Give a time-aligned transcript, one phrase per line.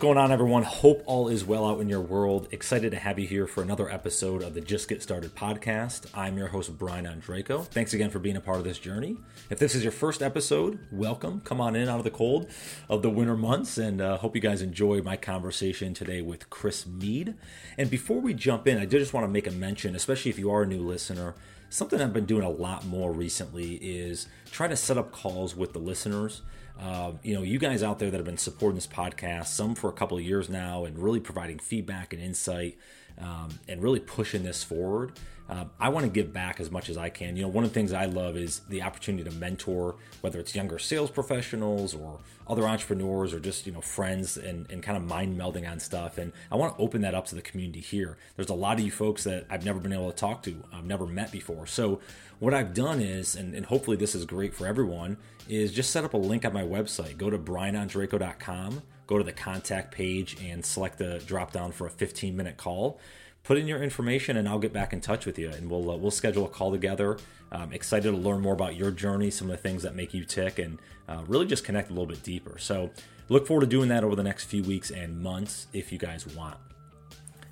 [0.00, 0.62] going on, everyone?
[0.62, 2.48] Hope all is well out in your world.
[2.52, 6.06] Excited to have you here for another episode of the Just Get Started podcast.
[6.14, 7.66] I'm your host, Brian Andreco.
[7.66, 9.18] Thanks again for being a part of this journey.
[9.50, 11.42] If this is your first episode, welcome.
[11.42, 12.48] Come on in out of the cold
[12.88, 16.86] of the winter months, and uh, hope you guys enjoy my conversation today with Chris
[16.86, 17.34] Mead.
[17.76, 20.38] And before we jump in, I did just want to make a mention, especially if
[20.38, 21.34] you are a new listener.
[21.68, 25.74] Something I've been doing a lot more recently is trying to set up calls with
[25.74, 26.40] the listeners.
[26.80, 29.90] Uh, you know, you guys out there that have been supporting this podcast, some for
[29.90, 32.78] a couple of years now, and really providing feedback and insight,
[33.18, 35.12] um, and really pushing this forward.
[35.50, 37.36] Uh, I want to give back as much as I can.
[37.36, 40.54] You know, one of the things I love is the opportunity to mentor, whether it's
[40.54, 45.02] younger sales professionals or other entrepreneurs or just, you know, friends and, and kind of
[45.02, 46.18] mind melding on stuff.
[46.18, 48.16] And I want to open that up to the community here.
[48.36, 50.86] There's a lot of you folks that I've never been able to talk to, I've
[50.86, 51.66] never met before.
[51.66, 52.00] So
[52.38, 55.16] what I've done is, and, and hopefully this is great for everyone,
[55.48, 57.18] is just set up a link on my website.
[57.18, 61.90] Go to brianandreco.com, go to the contact page, and select the drop down for a
[61.90, 63.00] 15 minute call
[63.42, 65.96] put in your information and I'll get back in touch with you and we'll uh,
[65.96, 67.18] we'll schedule a call together.
[67.52, 70.24] I'm excited to learn more about your journey, some of the things that make you
[70.24, 72.58] tick, and uh, really just connect a little bit deeper.
[72.58, 72.90] So
[73.28, 76.26] look forward to doing that over the next few weeks and months if you guys
[76.26, 76.58] want.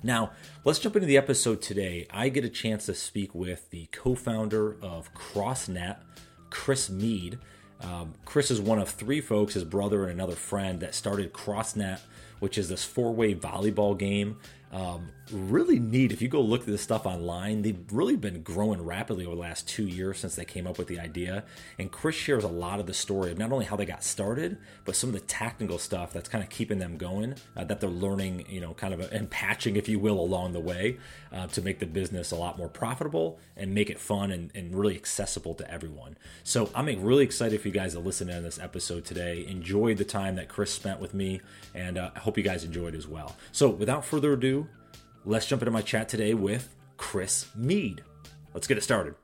[0.01, 0.31] Now,
[0.63, 2.07] let's jump into the episode today.
[2.09, 5.97] I get a chance to speak with the co founder of CrossNet,
[6.49, 7.37] Chris Mead.
[7.81, 11.99] Um, Chris is one of three folks, his brother and another friend, that started CrossNet,
[12.39, 14.37] which is this four way volleyball game
[14.71, 16.11] um, really neat.
[16.11, 19.41] If you go look at this stuff online, they've really been growing rapidly over the
[19.41, 21.43] last two years since they came up with the idea.
[21.77, 24.57] And Chris shares a lot of the story of not only how they got started,
[24.85, 27.89] but some of the technical stuff that's kind of keeping them going, uh, that they're
[27.89, 30.97] learning, you know, kind of a, and patching, if you will, along the way
[31.31, 34.75] uh, to make the business a lot more profitable and make it fun and, and
[34.75, 36.17] really accessible to everyone.
[36.43, 39.45] So I'm really excited for you guys to listen in this episode today.
[39.47, 41.41] Enjoyed the time that Chris spent with me,
[41.73, 43.35] and uh, I hope you guys enjoyed as well.
[43.51, 44.67] So without further ado,
[45.25, 48.03] let's jump into my chat today with Chris Mead.
[48.53, 49.15] Let's get it started.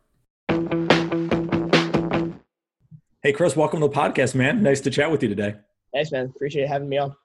[3.22, 4.61] Hey, Chris, welcome to the podcast, man.
[4.61, 5.55] Nice to chat with you today.
[5.94, 6.25] Thanks, man.
[6.35, 7.16] Appreciate having me on.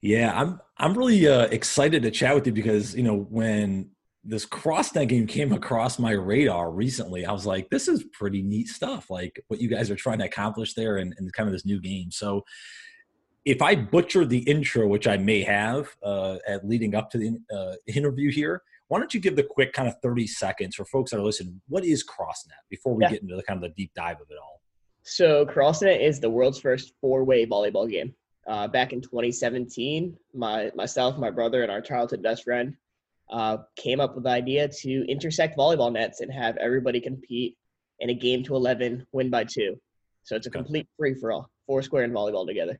[0.00, 3.90] Yeah, I'm I'm really uh, excited to chat with you because you know when
[4.24, 8.68] this CrossNet game came across my radar recently, I was like, this is pretty neat
[8.68, 9.10] stuff.
[9.10, 11.80] Like what you guys are trying to accomplish there and, and kind of this new
[11.80, 12.10] game.
[12.10, 12.44] So
[13.44, 17.38] if I butcher the intro, which I may have uh, at leading up to the
[17.54, 21.10] uh, interview here, why don't you give the quick kind of 30 seconds for folks
[21.10, 21.60] that are listening?
[21.68, 23.10] What is CrossNet before we yeah.
[23.10, 24.60] get into the kind of the deep dive of it all?
[25.02, 28.14] So CrossNet is the world's first four-way volleyball game.
[28.46, 32.76] Uh, back in 2017, my myself, my brother, and our childhood best friend
[33.30, 37.56] uh, came up with the idea to intersect volleyball nets and have everybody compete
[38.00, 39.80] in a game to 11, win by two.
[40.24, 42.78] So it's a complete free for all, four square and volleyball together.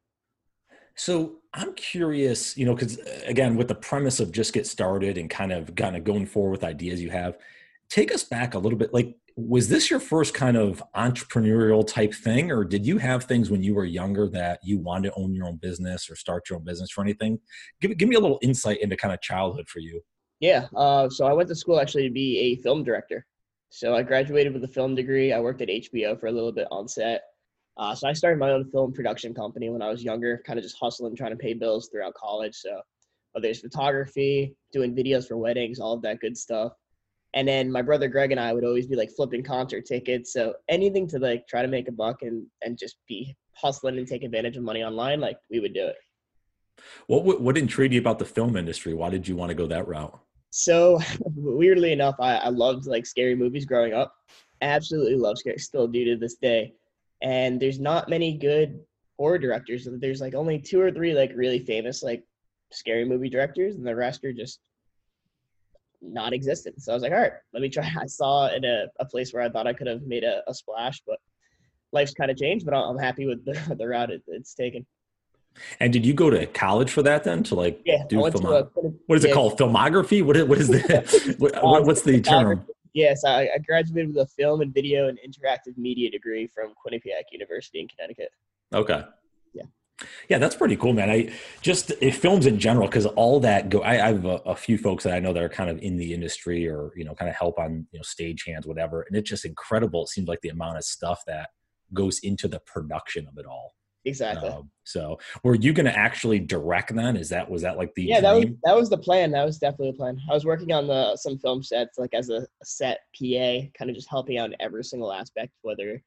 [0.97, 5.19] So I'm curious, you know, because uh, again, with the premise of just get started
[5.19, 7.39] and kind of kind of going forward with ideas you have,
[7.89, 8.93] take us back a little bit.
[8.93, 13.51] Like, was this your first kind of entrepreneurial type thing, or did you have things
[13.51, 16.59] when you were younger that you wanted to own your own business or start your
[16.59, 17.39] own business for anything?
[17.81, 20.01] Give give me a little insight into kind of childhood for you.
[20.41, 23.27] Yeah, uh, so I went to school actually to be a film director.
[23.71, 25.33] So I graduated with a film degree.
[25.33, 27.23] I worked at HBO for a little bit on set.
[27.77, 30.63] Uh, so I started my own film production company when I was younger, kind of
[30.63, 32.55] just hustling, trying to pay bills throughout college.
[32.55, 32.81] So
[33.33, 36.73] whether it's photography, doing videos for weddings, all of that good stuff.
[37.35, 40.35] And then my brother Greg and I would always be like flipping concert tickets.
[40.35, 44.07] So anything to like try to make a buck and and just be hustling and
[44.07, 45.97] take advantage of money online, like we would do it.
[47.07, 48.93] What what intrigued you about the film industry?
[48.93, 50.19] Why did you want to go that route?
[50.51, 54.15] So weirdly enough, I, I loved like scary movies growing up.
[54.61, 56.75] Absolutely love scary, still do to this day
[57.23, 58.81] and there's not many good
[59.19, 59.89] horror directors.
[59.91, 62.25] There's like only two or three like really famous like
[62.73, 64.61] scary movie directors, and the rest are just
[66.03, 66.83] not existent.
[66.83, 67.91] So I was like, all right, let me try.
[68.01, 70.55] I saw in a, a place where I thought I could have made a, a
[70.55, 71.19] splash, but
[71.93, 72.67] life's kind of changed.
[72.67, 74.85] But I'm happy with the, the route it, it's taken.
[75.81, 78.71] And did you go to college for that then to like yeah, do film?
[79.07, 79.31] What is yeah.
[79.31, 79.59] it called?
[79.59, 80.25] Filmography?
[80.25, 82.67] What is, what is the what, um, what's the term?
[82.95, 87.25] Yes, I, I graduated with a film and video and interactive media degree from Quinnipiac
[87.33, 88.31] University in Connecticut.
[88.75, 89.03] Okay.
[89.55, 89.65] Yeah.
[90.29, 91.11] Yeah, that's pretty cool, man.
[91.11, 93.83] I just it films in general because all that go.
[93.83, 95.97] I, I have a, a, few folks that I know that are kind of in
[95.97, 99.17] the industry or you know kind of help on you know stage hands, whatever, and
[99.17, 100.03] it's just incredible.
[100.03, 101.51] It seems like the amount of stuff that
[101.95, 103.75] goes into the production of it all.
[104.05, 104.49] Exactly.
[104.49, 107.17] Um, so, were you going to actually direct then?
[107.17, 108.23] Is that was that like the yeah dream?
[108.23, 109.31] that was that was the plan.
[109.31, 110.19] That was definitely the plan.
[110.29, 113.95] I was working on the some film sets like as a, set PA, kind of
[113.95, 116.03] just helping out in every single aspect, whether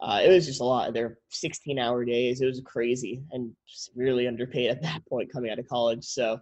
[0.00, 0.92] uh, it was just a lot.
[0.92, 2.40] They're 16 hour days.
[2.40, 6.04] It was crazy and severely underpaid at that point coming out of college.
[6.04, 6.38] So,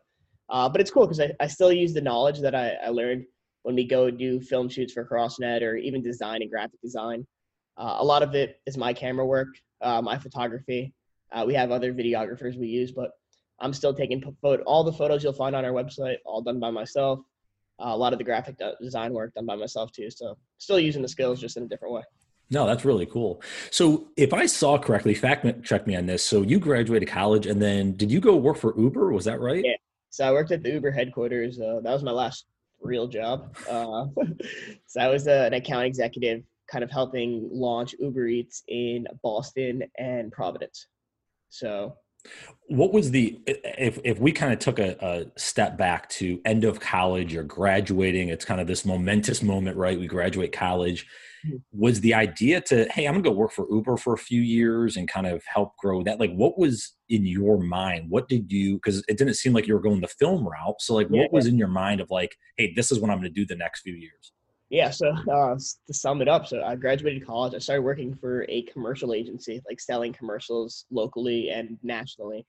[0.50, 3.24] uh, but it's cool because I, I still use the knowledge that I, I learned
[3.62, 7.26] when we go do film shoots for CrossNet or even design and graphic design.
[7.76, 9.48] Uh, a lot of it is my camera work,
[9.82, 10.92] uh, my photography.
[11.32, 13.12] Uh, we have other videographers we use, but
[13.60, 16.70] I'm still taking photo, all the photos you'll find on our website, all done by
[16.70, 17.20] myself.
[17.80, 20.10] Uh, a lot of the graphic design work done by myself too.
[20.10, 22.02] So still using the skills just in a different way.
[22.52, 23.42] No, that's really cool.
[23.70, 26.22] So, if I saw correctly, fact check me on this.
[26.22, 29.10] So, you graduated college, and then did you go work for Uber?
[29.10, 29.64] Was that right?
[29.64, 29.76] Yeah.
[30.10, 31.58] So, I worked at the Uber headquarters.
[31.58, 32.44] Uh, that was my last
[32.82, 33.56] real job.
[33.66, 34.04] Uh,
[34.86, 36.42] so, I was uh, an account executive,
[36.72, 40.86] kind of helping launch Uber Eats in Boston and Providence.
[41.50, 41.94] So,
[42.68, 46.64] what was the if if we kind of took a, a, step back to end
[46.64, 49.98] of college or graduating it's kind of this momentous moment right?
[49.98, 51.06] We graduate college.
[51.44, 51.56] Mm-hmm.
[51.72, 54.96] was the idea to hey i'm gonna go work for uber for a few years
[54.96, 58.08] and kind of help grow that like what was in your mind?
[58.08, 60.94] What did you because it didn't seem like you were going the film route so
[60.94, 63.28] like yeah, what was in your mind of like hey this is what i'm gonna
[63.28, 64.32] do the next few years
[64.72, 65.54] yeah so uh,
[65.86, 67.54] to sum it up so i graduated college.
[67.54, 72.44] I started working for a commercial agency like selling commercials locally and nationally.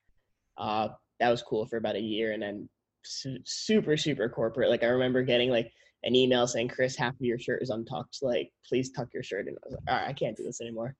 [0.58, 0.90] Uh,
[1.20, 2.70] that was cool for about a year and then
[3.04, 4.70] su- super super corporate.
[4.72, 5.72] Like i remember getting like
[6.04, 8.18] an email saying chris half of your shirt is untucked.
[8.24, 10.62] Like please tuck your shirt and i was like all right i can't do this
[10.62, 10.96] anymore.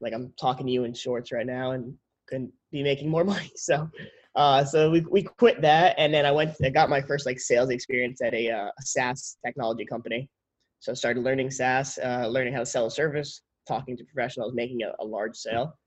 [0.00, 1.94] Like i'm talking to you in shorts right now and
[2.28, 3.50] couldn't be making more money.
[3.56, 3.90] So
[4.36, 7.40] uh, so we, we quit that and then i went i got my first like
[7.40, 10.30] sales experience at a, uh, a saas technology company
[10.80, 14.54] so I started learning SaaS, uh, learning how to sell a service, talking to professionals,
[14.54, 15.78] making a, a large sale.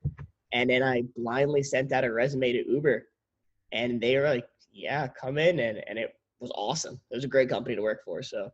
[0.54, 3.08] And then I blindly sent out a resume to Uber.
[3.72, 5.60] And they were like, yeah, come in.
[5.60, 7.00] And, and it was awesome.
[7.10, 8.22] It was a great company to work for.
[8.22, 8.52] So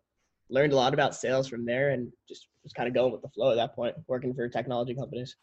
[0.49, 3.29] learned a lot about sales from there and just was kind of going with the
[3.29, 5.35] flow at that point, working for technology companies.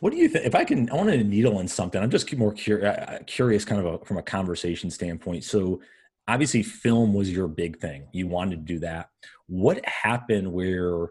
[0.00, 0.44] What do you think?
[0.44, 2.02] If I can, I want to needle in something.
[2.02, 5.44] I'm just more cur- uh, curious, kind of a, from a conversation standpoint.
[5.44, 5.80] So,
[6.28, 9.10] obviously film was your big thing you wanted to do that
[9.52, 11.08] what happened where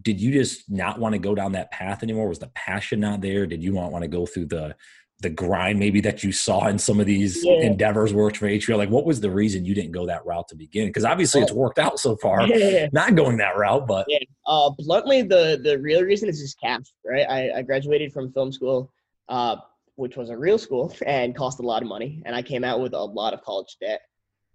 [0.00, 3.20] did you just not want to go down that path anymore was the passion not
[3.20, 4.74] there did you not want to go through the
[5.20, 7.60] the grind maybe that you saw in some of these yeah.
[7.60, 8.78] endeavors worked for HBO?
[8.78, 10.88] Like, what was the reason you didn't go that route to begin?
[10.88, 12.88] Because obviously it's worked out so far, yeah.
[12.92, 13.86] not going that route.
[13.86, 14.20] But yeah.
[14.46, 17.26] uh, bluntly, the the real reason is just cash, right?
[17.28, 18.90] I, I graduated from film school,
[19.28, 19.56] uh,
[19.96, 22.80] which was a real school and cost a lot of money, and I came out
[22.80, 24.00] with a lot of college debt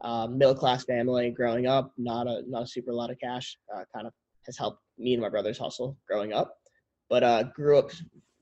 [0.01, 3.57] um, middle class family growing up, not a not a super lot of cash.
[3.73, 4.13] Uh, kind of
[4.45, 6.55] has helped me and my brothers hustle growing up,
[7.09, 7.91] but uh, grew up,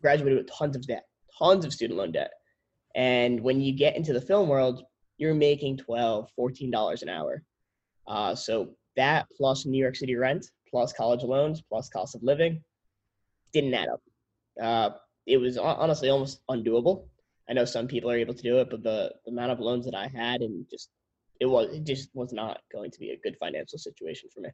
[0.02, 1.06] graduated with tons of debt,
[1.38, 2.32] tons of student loan debt.
[2.96, 4.84] And when you get into the film world,
[5.18, 7.44] you're making 12 $14 an hour.
[8.08, 12.62] Uh, so that plus New York City rent, plus college loans, plus cost of living,
[13.54, 14.02] didn't add up.
[14.62, 14.90] Uh,
[15.26, 17.06] it was honestly almost undoable.
[17.50, 19.86] I know some people are able to do it, but the, the amount of loans
[19.86, 20.90] that I had and just
[21.44, 24.50] it was it just was not going to be a good financial situation for me.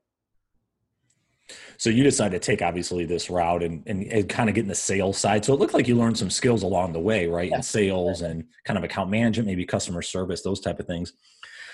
[1.78, 4.68] So you decided to take obviously this route and, and, and, kind of get in
[4.68, 5.44] the sales side.
[5.44, 7.50] So it looked like you learned some skills along the way, right?
[7.50, 7.58] Yeah.
[7.58, 11.14] In sales and kind of account management, maybe customer service, those type of things.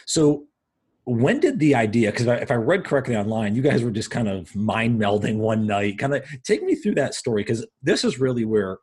[0.06, 0.46] So
[1.04, 4.30] when did the idea, because if I read correctly online, you guys were just kind
[4.30, 5.98] of mind melding one night.
[5.98, 8.78] Kind of take me through that story, because this is really where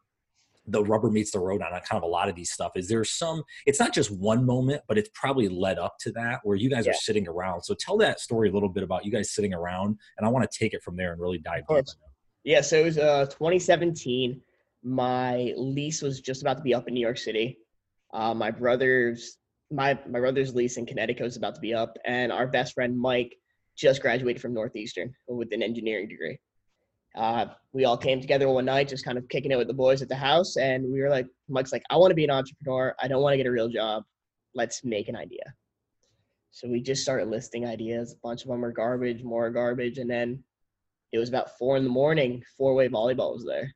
[0.66, 3.04] the rubber meets the road on kind of a lot of these stuff is there
[3.04, 6.70] some it's not just one moment but it's probably led up to that where you
[6.70, 6.92] guys yeah.
[6.92, 7.62] are sitting around.
[7.62, 10.48] So tell that story a little bit about you guys sitting around and i want
[10.48, 11.84] to take it from there and really dive deep.
[12.44, 14.40] yeah so it was uh 2017
[14.84, 17.58] my lease was just about to be up in new york city.
[18.12, 19.38] Uh, my brother's
[19.70, 22.98] my my brother's lease in connecticut was about to be up and our best friend
[22.98, 23.34] mike
[23.76, 26.38] just graduated from northeastern with an engineering degree
[27.16, 30.02] uh, we all came together one night, just kind of kicking it with the boys
[30.02, 32.94] at the house, and we were like, Mike's like, I want to be an entrepreneur.
[33.02, 34.04] I don't want to get a real job.
[34.54, 35.54] Let's make an idea.
[36.50, 38.12] So we just started listing ideas.
[38.12, 40.42] A bunch of them were garbage, more garbage, and then
[41.12, 42.42] it was about four in the morning.
[42.56, 43.72] Four way volleyball was there.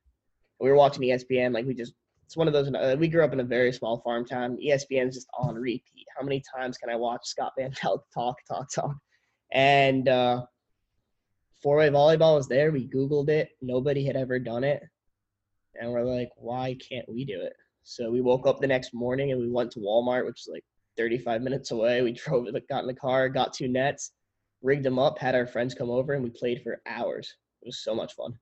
[0.60, 1.52] We were watching ESPN.
[1.52, 2.72] Like we just, it's one of those.
[2.72, 4.58] Uh, we grew up in a very small farm town.
[4.64, 6.06] ESPN's just on repeat.
[6.16, 8.96] How many times can I watch Scott Van Pelt talk, talk, talk?
[9.52, 10.44] And uh,
[11.66, 12.70] four way volleyball was there.
[12.70, 13.48] We Googled it.
[13.60, 14.84] Nobody had ever done it.
[15.74, 17.54] And we're like, why can't we do it?
[17.82, 20.62] So we woke up the next morning and we went to Walmart, which is like
[20.96, 22.02] 35 minutes away.
[22.02, 24.12] We drove, got in the car, got two nets,
[24.62, 27.34] rigged them up, had our friends come over, and we played for hours.
[27.62, 28.34] It was so much fun.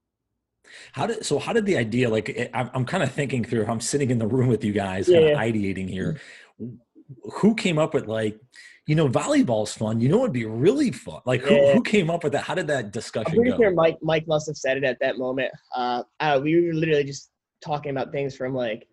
[0.92, 1.38] How did so?
[1.38, 2.10] How did the idea?
[2.10, 3.64] Like, I'm, I'm kind of thinking through.
[3.66, 6.20] I'm sitting in the room with you guys, yeah, kind of ideating here.
[6.60, 7.30] Mm-hmm.
[7.36, 8.38] Who came up with like,
[8.86, 10.00] You know, volleyball's fun.
[10.00, 11.22] You know, it'd be really fun.
[11.24, 11.72] Like, who, Yeah.
[11.72, 12.42] who came up with that?
[12.44, 13.56] How did that discussion I'm pretty go?
[13.56, 15.50] sure Mike Mike must have said it at that moment.
[15.74, 17.30] Uh, uh, we were literally just
[17.62, 18.86] talking about things from like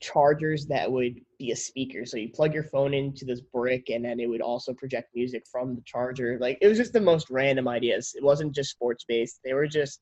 [0.00, 2.06] chargers that would be a speaker.
[2.06, 5.44] So you plug your phone into this brick, and then it would also project music
[5.52, 6.38] from the charger.
[6.40, 8.14] Like it was just the most random ideas.
[8.16, 9.40] It wasn't just sports based.
[9.44, 10.00] They were just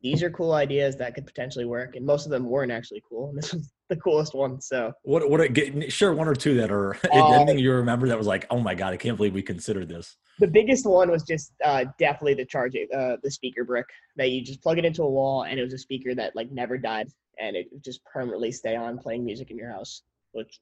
[0.00, 3.28] these are cool ideas that could potentially work, and most of them weren't actually cool.
[3.30, 4.60] And this was the coolest one.
[4.60, 5.28] So What?
[5.28, 5.52] What?
[5.52, 8.60] Get, share one or two that are Uh, anything you remember that was like, oh
[8.60, 10.16] my god, I can't believe we considered this.
[10.38, 13.86] the biggest one was just uh, definitely the charging uh, the speaker brick
[14.16, 16.50] that you just plug it into a wall and it was a speaker that like
[16.50, 20.60] never died and it just permanently stay on playing music in your house which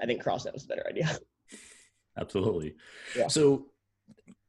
[0.00, 1.08] i think crossnet was a better idea
[2.18, 2.74] Absolutely.
[3.16, 3.28] Yeah.
[3.28, 3.66] So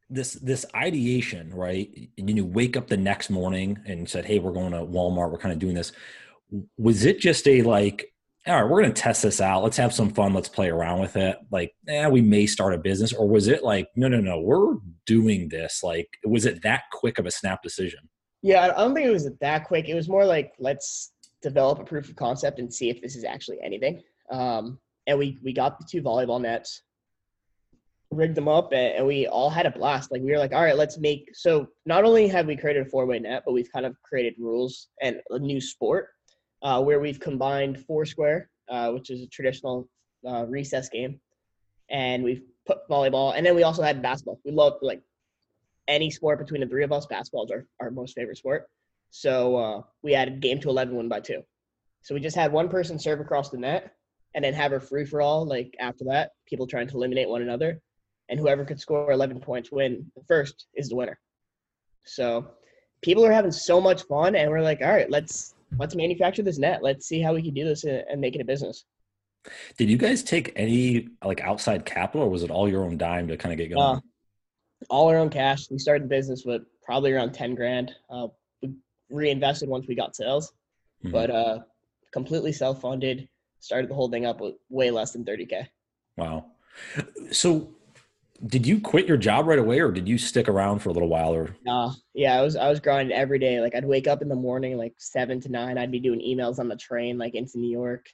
[0.10, 2.10] this this ideation, right?
[2.18, 5.32] You wake up the next morning and said, "Hey, we're going to Walmart.
[5.32, 5.92] We're kind of doing this."
[6.78, 8.14] Was it just a like,
[8.46, 9.64] all right, we're going to test this out.
[9.64, 10.34] Let's have some fun.
[10.34, 11.38] Let's play around with it.
[11.50, 14.76] Like, eh, we may start a business, or was it like, no, no, no, we're
[15.06, 15.82] doing this?
[15.82, 18.10] Like, was it that quick of a snap decision?
[18.44, 21.84] yeah i don't think it was that quick it was more like let's develop a
[21.84, 24.00] proof of concept and see if this is actually anything
[24.32, 26.84] um, and we we got the two volleyball nets
[28.12, 30.62] rigged them up and, and we all had a blast like we were like all
[30.62, 33.86] right let's make so not only have we created a four-way net but we've kind
[33.86, 36.10] of created rules and a new sport
[36.63, 39.88] uh, where we've combined foursquare uh, which is a traditional
[40.27, 41.20] uh, recess game
[41.89, 44.39] and we've put volleyball and then we also had basketball.
[44.46, 45.01] We love like
[45.88, 48.67] any sport between the three of us basketball is our, our most favorite sport.
[49.10, 51.43] So uh, we added game to 11 one by two.
[52.01, 53.93] So we just had one person serve across the net
[54.34, 57.41] and then have a free for all like after that people trying to eliminate one
[57.41, 57.79] another
[58.29, 61.20] and whoever could score 11 points win first is the winner.
[62.05, 62.48] So
[63.01, 66.58] people are having so much fun and we're like all right let's let's manufacture this
[66.60, 68.86] net let's see how we can do this and, make it a business
[69.77, 73.27] Did you guys take any like outside capital, or was it all your own dime
[73.27, 73.82] to kind of get going?
[73.82, 74.00] Uh,
[74.89, 78.27] all our own cash we started the business with probably around 10 grand uh,
[78.62, 78.74] we
[79.10, 80.53] reinvested once we got sales
[81.06, 81.12] Mhm.
[81.12, 81.60] but uh
[82.12, 83.27] completely self-funded
[83.60, 85.68] started the whole thing up with way less than 30k
[86.15, 86.46] Wow.
[87.32, 87.75] So,
[88.48, 91.08] did you quit your job right away, or did you stick around for a little
[91.08, 91.34] while?
[91.34, 93.62] Or Nah, yeah, I was I was grinding every day.
[93.62, 95.78] Like I'd wake up in the morning, like seven to nine.
[95.78, 98.06] I'd be doing emails on the train, like into New York,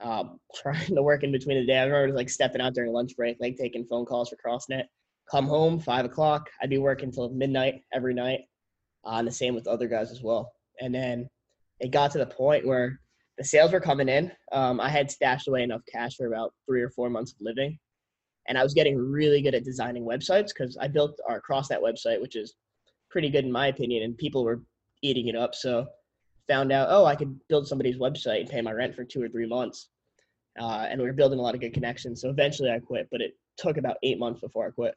[0.00, 1.78] um, trying to work in between the day.
[1.78, 4.84] I remember like stepping out during lunch break, like taking phone calls for CrossNet.
[5.30, 6.50] Come home five o'clock.
[6.60, 8.40] I'd be working till midnight every night,
[9.04, 10.52] uh, and the same with other guys as well.
[10.80, 11.28] And then
[11.78, 13.00] it got to the point where
[13.38, 14.30] the sales were coming in.
[14.52, 17.78] Um, I had stashed away enough cash for about three or four months of living,
[18.48, 22.20] and I was getting really good at designing websites because I built our CrossNet website,
[22.20, 22.54] which is
[23.10, 24.62] pretty good in my opinion, and people were
[25.02, 25.54] eating it up.
[25.54, 25.86] So
[26.48, 29.28] found out, oh, I could build somebody's website and pay my rent for two or
[29.28, 29.88] three months.
[30.60, 32.20] Uh, and we were building a lot of good connections.
[32.20, 34.94] So eventually I quit, but it took about eight months before I quit.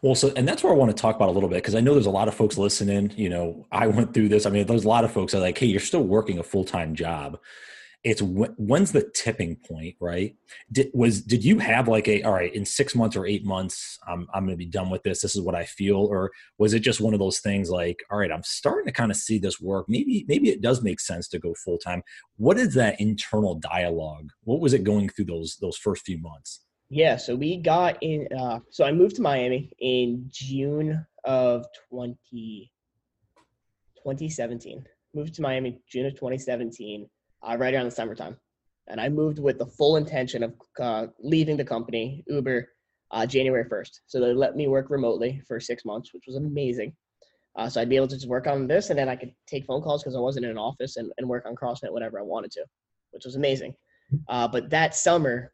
[0.00, 1.80] Well, so and that's where I want to talk about a little bit because I
[1.80, 3.12] know there's a lot of folks listening.
[3.16, 4.46] You know, I went through this.
[4.46, 6.42] I mean, there's a lot of folks that are like, "Hey, you're still working a
[6.42, 7.38] full time job."
[8.04, 10.36] It's when's the tipping point, right?
[10.70, 13.98] Did was did you have like a all right in six months or eight months?
[14.06, 15.20] I'm I'm going to be done with this.
[15.20, 18.18] This is what I feel, or was it just one of those things like, all
[18.18, 19.86] right, I'm starting to kind of see this work.
[19.88, 22.02] Maybe maybe it does make sense to go full time.
[22.36, 24.30] What is that internal dialogue?
[24.44, 26.60] What was it going through those those first few months?
[26.90, 28.28] Yeah, so we got in.
[28.32, 32.72] Uh, so I moved to Miami in June of 20,
[33.96, 34.84] 2017.
[35.14, 37.08] Moved to Miami June of 2017,
[37.42, 38.36] uh, right around the summertime.
[38.88, 42.68] And I moved with the full intention of uh, leaving the company, Uber,
[43.10, 43.90] uh, January 1st.
[44.06, 46.94] So they let me work remotely for six months, which was amazing.
[47.56, 49.66] Uh, so I'd be able to just work on this and then I could take
[49.66, 52.22] phone calls because I wasn't in an office and, and work on CrossNet whenever I
[52.22, 52.64] wanted to,
[53.10, 53.74] which was amazing.
[54.28, 55.52] Uh, but that summer,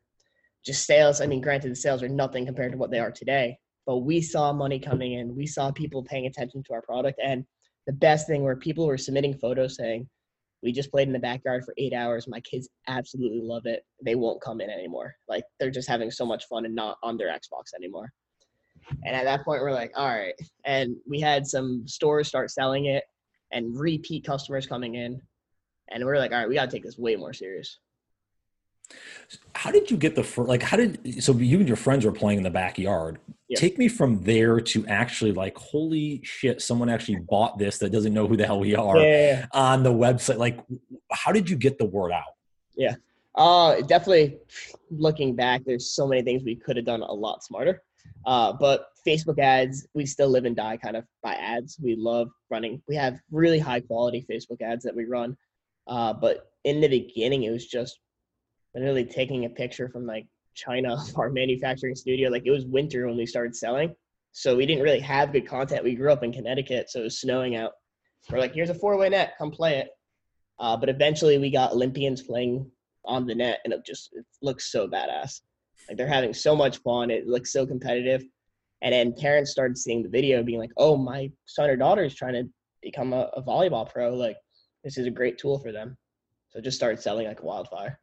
[0.64, 1.20] just sales.
[1.20, 4.20] I mean, granted, the sales are nothing compared to what they are today, but we
[4.20, 5.36] saw money coming in.
[5.36, 7.20] We saw people paying attention to our product.
[7.22, 7.44] And
[7.86, 10.08] the best thing were people were submitting photos saying,
[10.64, 12.26] we just played in the backyard for eight hours.
[12.26, 13.84] My kids absolutely love it.
[14.02, 15.14] They won't come in anymore.
[15.28, 18.10] Like they're just having so much fun and not on their Xbox anymore.
[19.04, 20.34] And at that point, we're like, all right.
[20.64, 23.04] And we had some stores start selling it
[23.52, 25.20] and repeat customers coming in.
[25.90, 27.78] And we're like, all right, we got to take this way more serious.
[29.54, 32.12] How did you get the first, like, how did, so you and your friends were
[32.12, 33.18] playing in the backyard.
[33.48, 33.58] Yeah.
[33.58, 38.12] Take me from there to actually like, holy shit, someone actually bought this that doesn't
[38.12, 39.46] know who the hell we are Yeah.
[39.52, 40.38] on the website.
[40.38, 40.58] Like,
[41.12, 42.34] how did you get the word out?
[42.76, 42.96] Yeah.
[43.34, 44.38] Uh, definitely
[44.90, 47.82] looking back, there's so many things we could have done a lot smarter.
[48.26, 51.78] Uh, but Facebook ads, we still live and die kind of by ads.
[51.80, 52.82] We love running.
[52.88, 55.36] We have really high quality Facebook ads that we run.
[55.86, 57.98] Uh, but in the beginning, it was just
[58.74, 62.30] literally taking a picture from like China, of our manufacturing studio.
[62.30, 63.94] Like it was winter when we started selling.
[64.32, 65.84] So we didn't really have good content.
[65.84, 67.72] We grew up in Connecticut, so it was snowing out.
[68.30, 69.90] We're like, here's a four way net, come play it.
[70.58, 72.70] Uh, but eventually we got Olympians playing
[73.04, 75.40] on the net and it just it looks so badass.
[75.88, 77.10] Like they're having so much fun.
[77.10, 78.24] It looks so competitive.
[78.82, 82.14] And then parents started seeing the video being like, oh, my son or daughter is
[82.14, 82.48] trying to
[82.82, 84.14] become a, a volleyball pro.
[84.14, 84.36] Like
[84.82, 85.96] this is a great tool for them.
[86.50, 87.98] So just started selling like wildfire.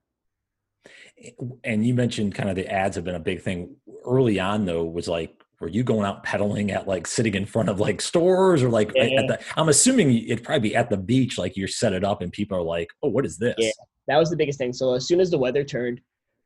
[1.63, 3.75] And you mentioned kind of the ads have been a big thing
[4.05, 7.69] early on though was like were you going out pedaling at like sitting in front
[7.69, 9.21] of like stores or like yeah.
[9.27, 12.31] the, I'm assuming it'd probably be at the beach, like you're set it up and
[12.31, 13.53] people are like, oh, what is this?
[13.59, 13.71] Yeah,
[14.07, 14.73] that was the biggest thing.
[14.73, 16.01] So as soon as the weather turned,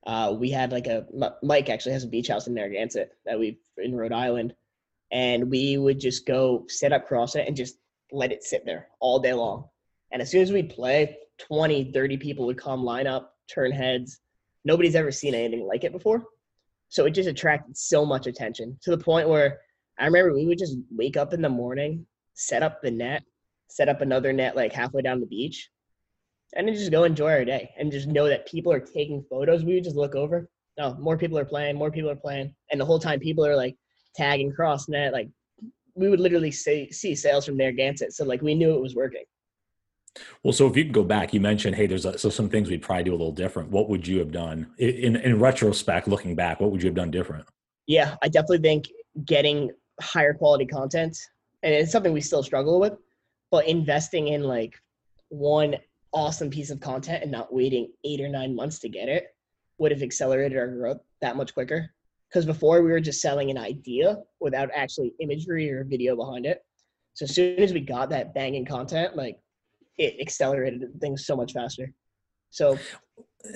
[0.05, 1.05] uh, we had like a
[1.41, 4.53] Mike actually has a beach house in Narragansett that we in Rhode Island,
[5.12, 7.77] and we would just go set up CrossNet and just
[8.12, 9.70] let it sit there all day long.
[10.12, 14.20] And as soon as we'd play, 20, 30 people would come line up, turn heads.
[14.65, 16.25] Nobody's ever seen anything like it before.
[16.89, 19.60] So it just attracted so much attention to the point where
[19.98, 23.24] I remember we would just wake up in the morning, set up the net,
[23.69, 25.69] set up another net like halfway down the beach,
[26.55, 29.63] and then just go enjoy our day and just know that people are taking photos.
[29.63, 30.50] We would just look over.
[30.79, 32.53] Oh, more people are playing, more people are playing.
[32.72, 33.75] And the whole time people are like
[34.15, 35.29] tagging cross net, like
[35.95, 38.13] we would literally see, see sales from Narragansett.
[38.13, 39.24] So like we knew it was working.
[40.43, 42.69] Well, so if you could go back, you mentioned, hey, there's a, so some things
[42.69, 43.69] we'd probably do a little different.
[43.69, 46.60] What would you have done in, in retrospect, looking back?
[46.60, 47.45] What would you have done different?
[47.88, 48.86] Yeah, I definitely think
[49.25, 51.17] getting higher quality content,
[51.63, 52.93] and it's something we still struggle with,
[53.51, 54.75] but investing in like
[55.29, 55.75] one
[56.13, 59.36] awesome piece of content and not waiting eight or nine months to get it
[59.77, 61.91] would have accelerated our growth that much quicker.
[62.29, 66.63] Because before we were just selling an idea without actually imagery or video behind it.
[67.13, 69.38] So as soon as we got that banging content, like
[69.97, 71.91] it accelerated things so much faster.
[72.50, 72.77] So,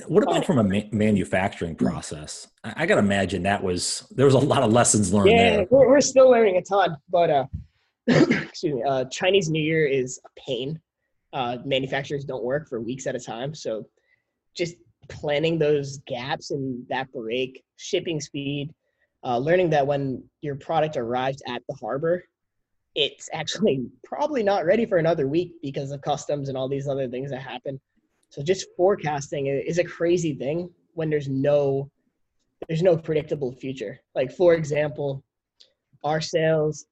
[0.07, 2.47] what about from a ma- manufacturing process?
[2.63, 5.31] I, I got to imagine that was there was a lot of lessons learned.
[5.31, 5.67] Yeah, there.
[5.69, 7.45] We're, we're still learning a ton, but uh,
[8.07, 10.79] excuse me, uh, Chinese New Year is a pain.
[11.31, 13.85] Uh, manufacturers don't work for weeks at a time, so
[14.55, 14.75] just
[15.07, 18.73] planning those gaps and that break, shipping speed,
[19.23, 22.23] uh, learning that when your product arrives at the harbor,
[22.99, 27.07] it's actually probably not ready for another week because of customs and all these other
[27.07, 27.79] things that happen.
[28.29, 31.89] So just forecasting is a crazy thing when there's no
[32.67, 33.99] there's no predictable future.
[34.15, 35.23] Like for example,
[36.03, 36.85] our sales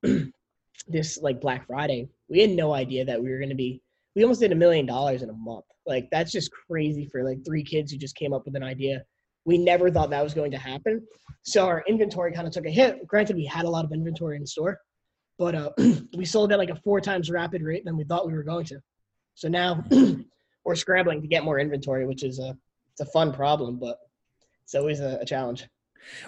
[0.88, 3.82] this like Black Friday, we had no idea that we were going to be
[4.16, 5.66] we almost did a million dollars in a month.
[5.86, 9.04] Like that's just crazy for like three kids who just came up with an idea.
[9.46, 11.06] We never thought that was going to happen.
[11.44, 13.06] So our inventory kind of took a hit.
[13.08, 14.80] Granted, we had a lot of inventory in store,
[15.38, 15.72] but uh,
[16.18, 18.66] we sold at like a four times rapid rate than we thought we were going
[18.66, 18.80] to.
[19.36, 19.84] So now
[20.66, 22.58] we're scrambling to get more inventory, which is a
[22.92, 24.00] it's a fun problem, but
[24.64, 25.68] it's always a, a challenge.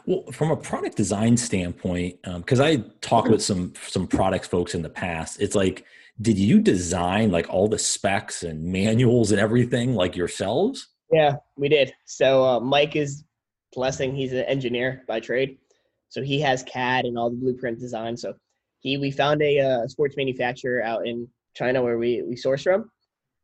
[0.06, 4.76] Well, from a product design standpoint, because um, I talked with some some products folks
[4.76, 5.86] in the past, it's like,
[6.22, 10.90] did you design like all the specs and manuals and everything like yourselves?
[11.12, 11.94] Yeah, we did.
[12.06, 13.24] So uh, Mike is
[13.74, 15.58] blessing; he's an engineer by trade,
[16.10, 18.16] so he has CAD and all the blueprint design.
[18.16, 18.36] So
[18.80, 22.90] he we found a uh, sports manufacturer out in China where we we source from,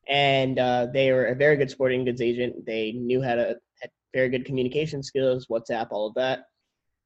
[0.07, 2.65] and uh, they were a very good sporting goods agent.
[2.65, 6.45] They knew how to had very good communication skills, WhatsApp, all of that.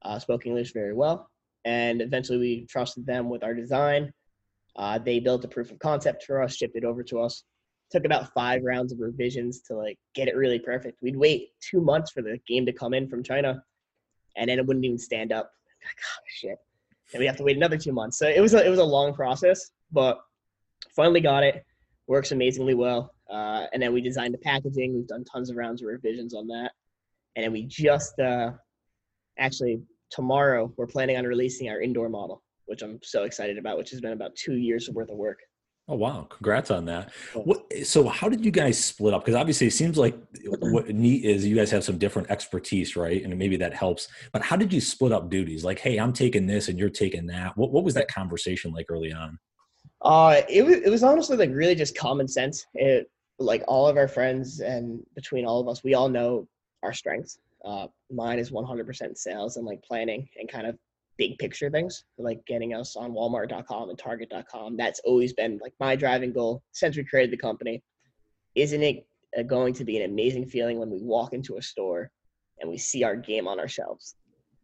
[0.02, 1.30] Uh, spoke English very well,
[1.66, 4.14] and eventually we trusted them with our design.
[4.76, 7.44] Uh, they built a proof of concept for us, shipped it over to us.
[7.92, 11.02] Took about five rounds of revisions to like get it really perfect.
[11.02, 13.64] We'd wait two months for the game to come in from China,
[14.38, 15.52] and then it wouldn't even stand up.
[15.82, 16.60] Like, oh, shit
[17.14, 18.18] and we have to wait another two months.
[18.18, 20.20] So it was a, it was a long process, but
[20.96, 21.66] finally got it.
[22.08, 23.14] Works amazingly well.
[23.30, 24.94] Uh, and then we designed the packaging.
[24.94, 26.72] We've done tons of rounds of revisions on that,
[27.36, 28.52] and then we just uh,
[29.38, 33.78] actually tomorrow we're planning on releasing our indoor model, which I'm so excited about.
[33.78, 35.40] Which has been about two years worth of work.
[35.92, 36.28] Oh wow!
[36.30, 37.12] Congrats on that.
[37.34, 39.26] What, so, how did you guys split up?
[39.26, 40.16] Because obviously, it seems like
[40.60, 43.24] what neat is you guys have some different expertise, right?
[43.24, 44.08] And maybe that helps.
[44.32, 45.66] But how did you split up duties?
[45.66, 47.58] Like, hey, I'm taking this, and you're taking that.
[47.58, 49.40] What What was that conversation like early on?
[50.04, 52.68] Uh, it was it was honestly like really just common sense.
[52.76, 56.48] It like all of our friends and between all of us, we all know
[56.84, 57.40] our strengths.
[57.66, 60.78] Uh, mine is 100% sales and like planning and kind of
[61.20, 64.78] big picture things, like getting us on Walmart.com and Target.com.
[64.78, 67.84] That's always been like my driving goal since we created the company.
[68.56, 69.06] Isn't it
[69.38, 72.10] uh, going to be an amazing feeling when we walk into a store
[72.60, 74.16] and we see our game on our shelves?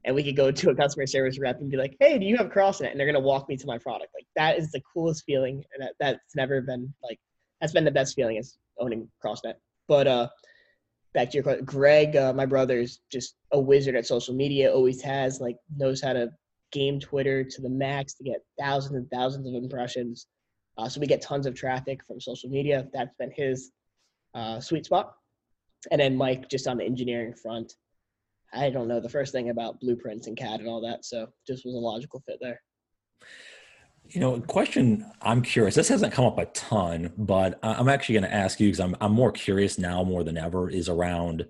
[0.06, 2.38] And we could go to a customer service rep and be like, "Hey, do you
[2.38, 4.13] have CrossNet?" And they're gonna walk me to my product.
[4.13, 7.20] Like that is the coolest feeling, and that, that's never been like
[7.60, 9.56] that's been the best feeling is owning CrossNet.
[9.88, 10.30] But uh,
[11.15, 14.72] back to your question, Greg, uh, my brother is just a wizard at social media.
[14.72, 16.30] Always has like knows how to
[16.75, 20.27] game Twitter to the max to get thousands and thousands of impressions.
[20.77, 22.88] Uh, so we get tons of traffic from social media.
[22.93, 23.71] That's been his
[24.33, 25.13] uh, sweet spot.
[25.89, 27.73] And then Mike just on the engineering front.
[28.53, 31.65] I don't know the first thing about blueprints and CAD and all that, so just
[31.65, 32.61] was a logical fit there.
[34.09, 35.75] You know, question I'm curious.
[35.75, 38.95] This hasn't come up a ton, but I'm actually going to ask you because I'm
[39.01, 41.47] I'm more curious now more than ever is around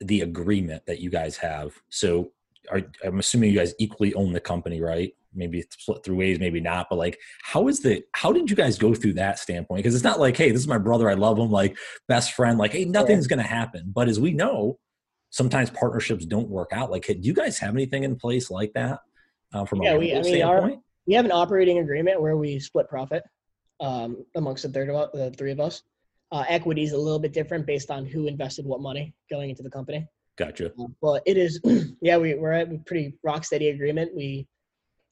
[0.00, 1.74] the agreement that you guys have.
[1.90, 2.32] So,
[2.70, 5.12] are, I'm assuming you guys equally own the company, right?
[5.34, 6.86] Maybe split through ways, maybe not.
[6.88, 9.78] But like, how is the how did you guys go through that standpoint?
[9.78, 11.76] Because it's not like, hey, this is my brother, I love him, like
[12.08, 12.58] best friend.
[12.58, 13.36] Like, hey, nothing's yeah.
[13.36, 13.92] going to happen.
[13.94, 14.78] But as we know,
[15.30, 16.90] sometimes partnerships don't work out.
[16.90, 19.00] Like, do you guys have anything in place like that
[19.52, 20.74] uh, from yeah, a we, I mean, standpoint?
[20.74, 23.22] Our, we have an operating agreement where we split profit
[23.80, 25.82] um, amongst the third of the three of us.
[26.32, 29.62] Uh, equity is a little bit different based on who invested what money going into
[29.62, 30.06] the company.
[30.36, 30.72] Gotcha.
[30.78, 31.60] Uh, but it is,
[32.02, 34.14] yeah, we, we're at a pretty rock steady agreement.
[34.14, 34.46] We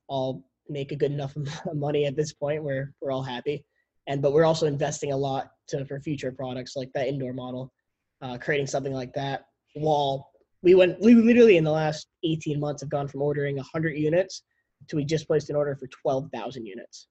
[0.08, 1.34] all make a good enough
[1.74, 3.64] money at this point where we're all happy.
[4.06, 7.72] And but we're also investing a lot to for future products like that indoor model,
[8.20, 9.46] uh, creating something like that.
[9.76, 10.30] Wall.
[10.62, 11.00] We went.
[11.00, 14.42] We literally in the last 18 months have gone from ordering 100 units
[14.88, 17.08] to we just placed an order for 12,000 units.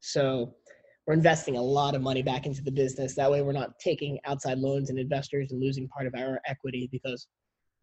[0.00, 0.54] So
[1.06, 3.14] we're investing a lot of money back into the business.
[3.14, 6.88] That way, we're not taking outside loans and investors and losing part of our equity
[6.92, 7.26] because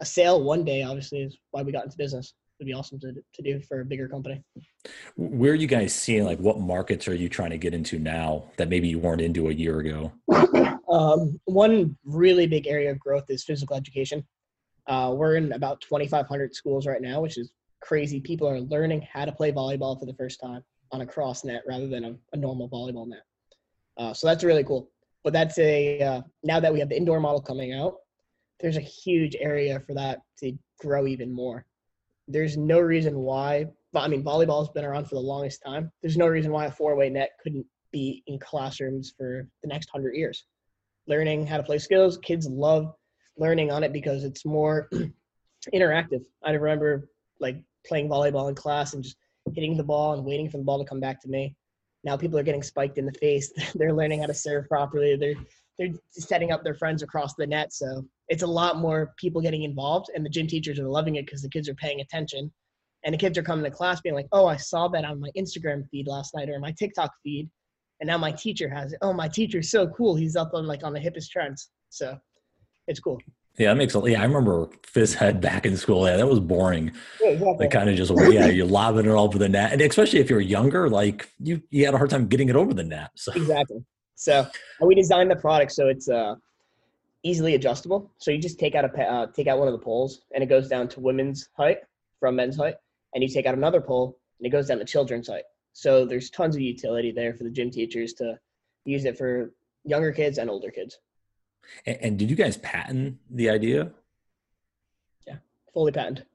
[0.02, 2.34] a sale one day, obviously, is why we got into business.
[2.60, 4.44] It'd be awesome to, to do for a bigger company.
[5.16, 8.46] Where are you guys seeing, like, what markets are you trying to get into now
[8.58, 10.12] that maybe you weren't into a year ago?
[10.90, 14.26] um, one really big area of growth is physical education.
[14.88, 18.20] Uh, we're in about 2,500 schools right now, which is crazy.
[18.20, 21.64] People are learning how to play volleyball for the first time on a cross net
[21.68, 23.24] rather than a, a normal volleyball net.
[23.98, 24.90] Uh, so that's really cool.
[25.24, 27.98] But that's a uh, now that we have the indoor model coming out,
[28.62, 31.65] there's a huge area for that to grow even more.
[32.28, 33.67] There's no reason why.
[33.93, 35.91] I mean, volleyball has been around for the longest time.
[36.02, 40.15] There's no reason why a four-way net couldn't be in classrooms for the next hundred
[40.15, 40.45] years.
[41.08, 42.93] Learning how to play skills, kids love
[43.38, 44.89] learning on it because it's more
[45.74, 46.24] interactive.
[46.43, 49.17] I remember like playing volleyball in class and just
[49.54, 51.56] hitting the ball and waiting for the ball to come back to me.
[52.04, 53.52] Now people are getting spiked in the face.
[53.76, 55.15] they're learning how to serve properly.
[55.15, 55.36] They're
[55.82, 57.74] they're setting up their friends across the net.
[57.74, 61.26] So it's a lot more people getting involved, and the gym teachers are loving it
[61.26, 62.52] because the kids are paying attention,
[63.04, 65.30] and the kids are coming to class being like, "Oh, I saw that on my
[65.38, 67.50] Instagram feed last night or my TikTok feed,
[68.00, 69.00] and now my teacher has it.
[69.02, 70.15] Oh, my teacher's so cool.
[70.15, 71.70] He's up on like on the hippest trends.
[71.89, 72.17] So
[72.88, 73.20] it's cool.
[73.58, 74.22] Yeah, that makes a yeah.
[74.22, 76.08] I remember phys ed back in school.
[76.08, 76.91] Yeah, that was boring.
[77.20, 77.67] Yeah, exactly.
[77.70, 80.89] kind of just yeah, you're lobbing it over the net, and especially if you're younger,
[80.89, 83.10] like you you had a hard time getting it over the net.
[83.15, 83.84] So exactly.
[84.22, 84.48] So
[84.80, 86.36] we designed the product so it's uh
[87.24, 88.12] easily adjustable.
[88.18, 90.48] So you just take out a uh, take out one of the poles, and it
[90.48, 91.80] goes down to women's height
[92.20, 92.76] from men's height,
[93.14, 95.44] and you take out another pole, and it goes down to children's height.
[95.74, 98.38] So there's tons of utility there for the gym teachers to
[98.86, 99.54] use it for
[99.86, 101.00] younger kids and older kids.
[101.86, 103.92] And, and did you guys patent the idea?
[105.26, 105.38] Yeah,
[105.74, 106.26] fully patented.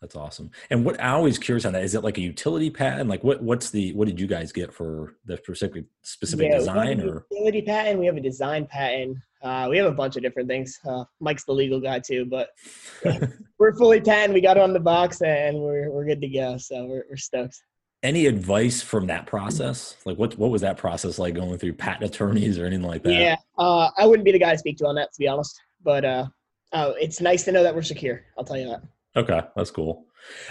[0.00, 0.50] That's awesome.
[0.70, 3.10] And what I always curious on that is it like a utility patent?
[3.10, 7.00] Like what what's the what did you guys get for the specific specific yeah, design
[7.02, 8.00] or utility patent?
[8.00, 9.18] We have a design patent.
[9.42, 10.78] Uh, we have a bunch of different things.
[10.86, 12.50] Uh, Mike's the legal guy too, but
[13.04, 13.26] yeah,
[13.58, 14.32] we're fully patent.
[14.32, 16.56] We got it on the box and we're we're good to go.
[16.56, 17.60] So we're we're stoked
[18.02, 19.96] any advice from that process?
[20.04, 23.12] Like what what was that process like going through patent attorneys or anything like that?
[23.12, 25.60] Yeah, uh, I wouldn't be the guy to speak to on that, to be honest.
[25.82, 26.26] But uh,
[26.72, 28.24] uh, it's nice to know that we're secure.
[28.38, 28.82] I'll tell you that.
[29.16, 30.06] Okay, that's cool.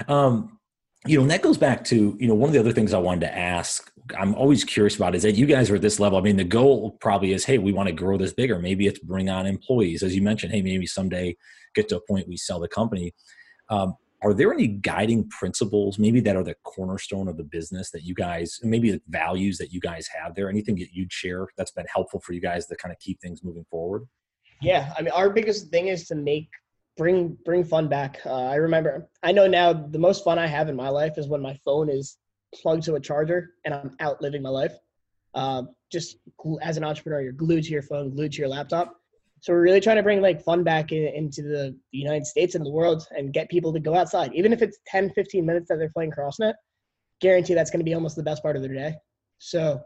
[0.08, 0.60] Um,
[1.06, 3.00] you know, and that goes back to you know one of the other things I
[3.00, 3.92] wanted to ask.
[4.18, 6.18] I'm always curious about is that you guys are at this level.
[6.18, 8.60] I mean, the goal probably is, hey, we want to grow this bigger.
[8.60, 10.52] Maybe it's bring on employees, as you mentioned.
[10.52, 11.38] Hey, maybe someday
[11.76, 13.14] get to a point we sell the company.
[13.70, 18.04] Um, are there any guiding principles maybe that are the cornerstone of the business that
[18.04, 21.72] you guys maybe the values that you guys have there anything that you'd share that's
[21.72, 24.06] been helpful for you guys to kind of keep things moving forward
[24.62, 26.50] yeah i mean our biggest thing is to make
[27.00, 30.68] bring bring fun back uh, i remember i know now the most fun i have
[30.68, 32.18] in my life is when my phone is
[32.54, 34.74] plugged to a charger and i'm out living my life
[35.34, 36.18] uh, just
[36.62, 38.98] as an entrepreneur you're glued to your phone glued to your laptop
[39.42, 42.66] so we're really trying to bring like fun back in, into the United States and
[42.66, 44.34] the world and get people to go outside.
[44.34, 46.56] Even if it's 10, 15 minutes that they're playing CrossNet,
[47.22, 48.96] guarantee that's going to be almost the best part of their day.
[49.38, 49.80] So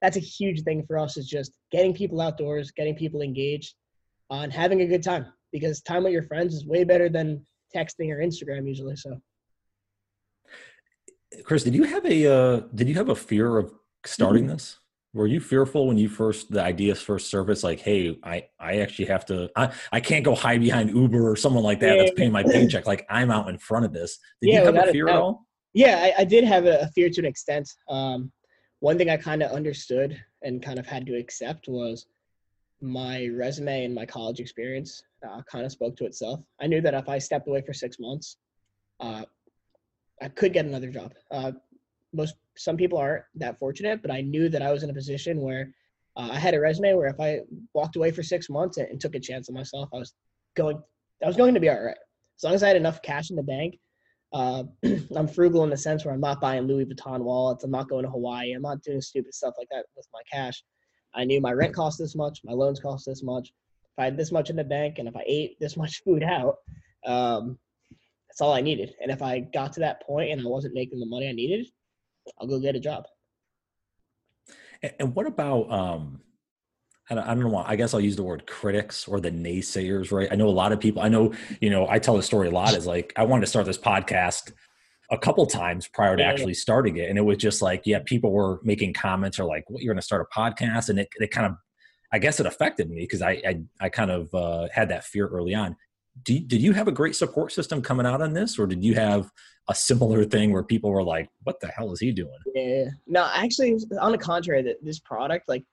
[0.00, 3.74] that's a huge thing for us is just getting people outdoors, getting people engaged,
[4.30, 7.44] uh, and having a good time because time with your friends is way better than
[7.74, 8.96] texting or Instagram usually.
[8.96, 9.20] So,
[11.44, 13.72] Chris, did you have a uh, did you have a fear of
[14.04, 14.52] starting mm-hmm.
[14.52, 14.78] this?
[15.12, 17.64] Were you fearful when you first the ideas first surfaced?
[17.64, 19.50] Like, hey, I I actually have to.
[19.56, 22.02] I I can't go hide behind Uber or someone like that yeah.
[22.02, 22.86] that's paying my paycheck.
[22.86, 24.18] Like I'm out in front of this.
[24.40, 25.46] Did yeah, you have a fear at all?
[25.72, 27.68] Yeah, I, I, did have a, fear to an extent.
[27.88, 28.32] Um,
[28.80, 32.06] one thing I kind of understood and kind of had to accept was
[32.80, 36.40] my resume and my college experience uh, kind of spoke to itself.
[36.60, 38.36] I knew that if I stepped away for six months,
[39.00, 39.24] uh,
[40.22, 41.12] I could get another job.
[41.30, 41.52] Uh,
[42.12, 45.40] most some people aren't that fortunate, but I knew that I was in a position
[45.40, 45.72] where
[46.16, 47.40] uh, I had a resume where if I
[47.72, 50.12] walked away for six months and, and, took a chance on myself, I was
[50.56, 50.82] going
[51.22, 51.96] I was going to be all right.
[52.38, 53.78] As long as I had enough cash in the bank,
[54.32, 54.64] uh,
[55.16, 57.64] I'm frugal in the sense where I'm not buying Louis Vuitton wallets.
[57.64, 58.52] I'm not going to Hawaii.
[58.52, 60.62] I'm not doing stupid stuff like that with my cash.
[61.14, 63.48] I knew my rent cost this much, my loans cost this much.
[63.48, 66.22] If I had this much in the bank, and if I ate this much food
[66.22, 66.56] out,
[67.06, 67.58] um,
[68.28, 68.94] that's all I needed.
[69.02, 71.66] And if I got to that point and I wasn't making the money I needed,
[72.38, 73.04] I'll go get a job.
[74.98, 76.20] And what about um
[77.10, 80.28] I don't, know I guess I'll use the word critics or the naysayers, right?
[80.30, 82.52] I know a lot of people I know, you know, I tell the story a
[82.52, 84.52] lot is like I wanted to start this podcast
[85.10, 87.08] a couple times prior to actually starting it.
[87.08, 90.00] And it was just like, yeah, people were making comments or like, what, you're going
[90.00, 90.88] to start a podcast.
[90.88, 91.56] And it, it kind of,
[92.12, 95.26] I guess it affected me because I, I, I, kind of uh, had that fear
[95.26, 95.76] early on.
[96.22, 98.94] Did, did you have a great support system coming out on this or did you
[98.94, 99.30] have
[99.70, 103.30] a similar thing where people were like, "What the hell is he doing?" Yeah, no,
[103.32, 105.64] actually, on the contrary, that this product, like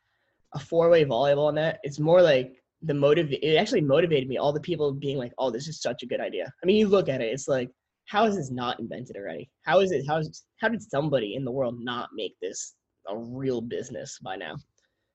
[0.53, 3.29] a four-way volleyball net, it's more like the motive.
[3.31, 4.37] It actually motivated me.
[4.37, 6.87] All the people being like, "Oh, this is such a good idea." I mean, you
[6.87, 7.71] look at it, it's like,
[8.07, 9.49] how is this not invented already?
[9.63, 10.05] How is it?
[10.07, 12.75] How is how did somebody in the world not make this
[13.07, 14.55] a real business by now?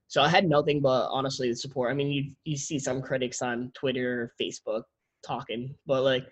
[0.09, 1.91] So I had nothing but honestly the support.
[1.91, 4.83] I mean, you you see some critics on Twitter, Facebook
[5.27, 6.27] talking, but like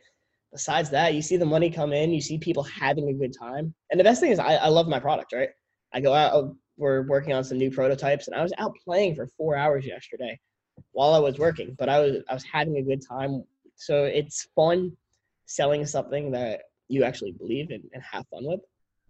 [0.52, 3.74] besides that, you see the money come in, you see people having a good time.
[3.90, 5.50] And the best thing is, I, I love my product, right?
[5.94, 9.14] I go out, oh, we're working on some new prototypes, and I was out playing
[9.14, 10.38] for four hours yesterday
[10.92, 13.44] while I was working, but I was I was having a good time.
[13.76, 14.94] So it's fun
[15.50, 18.60] selling something that you actually believe in and have fun with,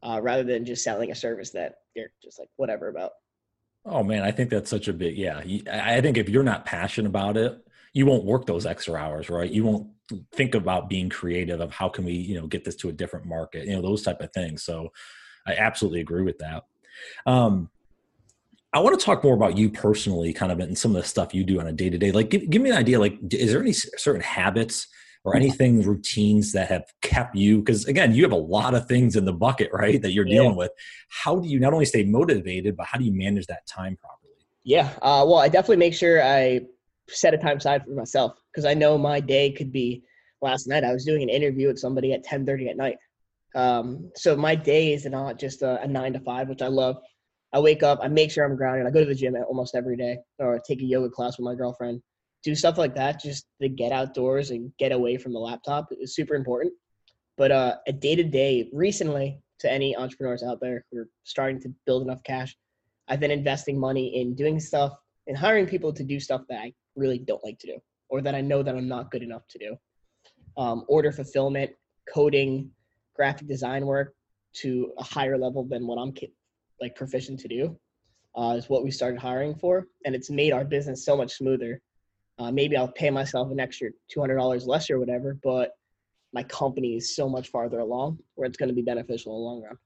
[0.02, 3.12] uh, rather than just selling a service that you're just like whatever about.
[3.84, 5.42] Oh man, I think that's such a big yeah.
[5.70, 7.58] I think if you're not passionate about it,
[7.92, 9.50] you won't work those extra hours, right?
[9.50, 9.88] You won't
[10.32, 13.26] think about being creative of how can we you know get this to a different
[13.26, 14.88] market you know those type of things so
[15.46, 16.64] i absolutely agree with that
[17.26, 17.70] um
[18.72, 21.34] I want to talk more about you personally, kind of, and some of the stuff
[21.34, 22.12] you do on a day to day.
[22.12, 23.00] Like, give, give me an idea.
[23.00, 24.86] Like, is there any certain habits
[25.24, 27.58] or anything routines that have kept you?
[27.58, 30.40] Because again, you have a lot of things in the bucket, right, that you're yeah.
[30.40, 30.70] dealing with.
[31.08, 34.20] How do you not only stay motivated, but how do you manage that time properly?
[34.64, 36.60] Yeah, uh, well, I definitely make sure I
[37.08, 40.04] set a time aside for myself because I know my day could be.
[40.42, 42.96] Last night I was doing an interview with somebody at 10:30 at night.
[43.54, 46.96] Um, so my day is not just a, a, nine to five, which I love.
[47.52, 48.86] I wake up, I make sure I'm grounded.
[48.86, 51.56] I go to the gym almost every day, or take a yoga class with my
[51.56, 52.00] girlfriend.
[52.42, 56.14] Do stuff like that just to get outdoors and get away from the laptop is
[56.14, 56.72] super important.
[57.36, 61.60] But uh, a day to day, recently, to any entrepreneurs out there who are starting
[61.62, 62.56] to build enough cash,
[63.08, 64.94] I've been investing money in doing stuff
[65.26, 68.34] and hiring people to do stuff that I really don't like to do or that
[68.34, 69.76] I know that I'm not good enough to do.
[70.56, 71.70] Um, order fulfillment,
[72.12, 72.70] coding,
[73.14, 74.14] graphic design work
[74.52, 76.12] to a higher level than what I'm
[76.80, 77.78] like proficient to do
[78.36, 81.80] uh, is what we started hiring for, and it's made our business so much smoother.
[82.40, 85.72] Uh, maybe I'll pay myself an extra two hundred dollars less or whatever, but
[86.32, 89.44] my company is so much farther along where it's going to be beneficial in the
[89.44, 89.78] long run.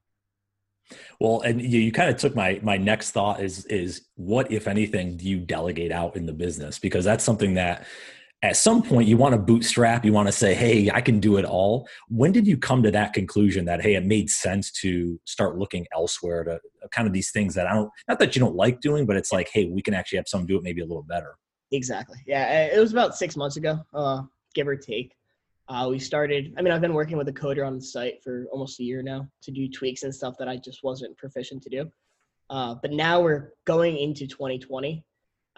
[1.19, 4.67] Well, and you, you kind of took my my next thought is is what if
[4.67, 6.79] anything do you delegate out in the business?
[6.79, 7.85] Because that's something that
[8.41, 11.37] at some point you want to bootstrap you want to say hey i can do
[11.37, 11.87] it all.
[12.09, 15.87] When did you come to that conclusion that hey it made sense to start looking
[15.93, 18.81] elsewhere to uh, kind of these things that i don't not that you don't like
[18.81, 21.01] doing but it's like hey we can actually have someone do it maybe a little
[21.01, 21.37] better
[21.71, 24.21] exactly yeah it was about six months ago uh,
[24.53, 25.15] give or take
[25.67, 28.45] uh, we started, I mean, I've been working with a coder on the site for
[28.51, 31.69] almost a year now to do tweaks and stuff that I just wasn't proficient to
[31.69, 31.91] do.
[32.49, 35.03] Uh, but now we're going into 2020.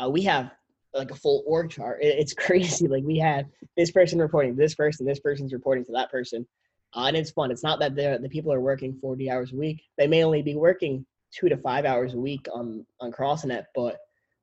[0.02, 0.52] Uh, we have
[0.94, 2.02] like a full org chart.
[2.02, 2.88] It, it's crazy.
[2.88, 6.48] Like we have this person reporting to this person, this person's reporting to that person.
[6.96, 7.52] Uh, and it's fun.
[7.52, 9.84] It's not that the people are working 40 hours a week.
[9.98, 13.98] They may only be working two to five hours a week on, on CrossNet, but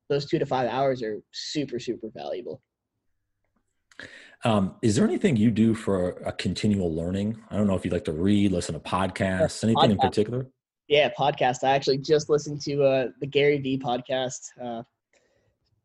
[0.09, 2.61] those two to five hours are super, super valuable.
[4.43, 7.41] Um, is there anything you do for a continual learning?
[7.49, 9.91] I don't know if you like to read, listen to podcasts, anything podcast.
[9.91, 10.47] in particular?
[10.87, 11.63] Yeah, podcast.
[11.63, 14.39] I actually just listened to uh, the Gary Vee podcast.
[14.61, 14.83] Uh,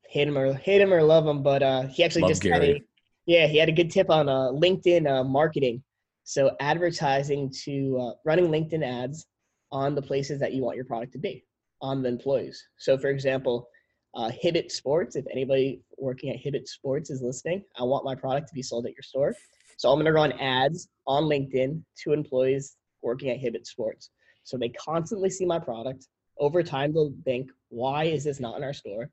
[0.08, 2.82] hate him or hate him or love him, but uh, he actually love just a
[3.26, 5.82] yeah he had a good tip on uh, LinkedIn uh, marketing.
[6.24, 9.26] So advertising to uh, running LinkedIn ads
[9.72, 11.44] on the places that you want your product to be.
[11.82, 12.62] on the employees.
[12.78, 13.68] So, for example,
[14.14, 18.48] uh, Hibbett Sports, if anybody working at Hibbett Sports is listening, I want my product
[18.48, 19.34] to be sold at your store.
[19.76, 24.10] So I'm going to run ads on LinkedIn to employees working at Hibbett Sports.
[24.44, 26.06] So they constantly see my product.
[26.38, 29.10] Over time, they'll think, why is this not in our store?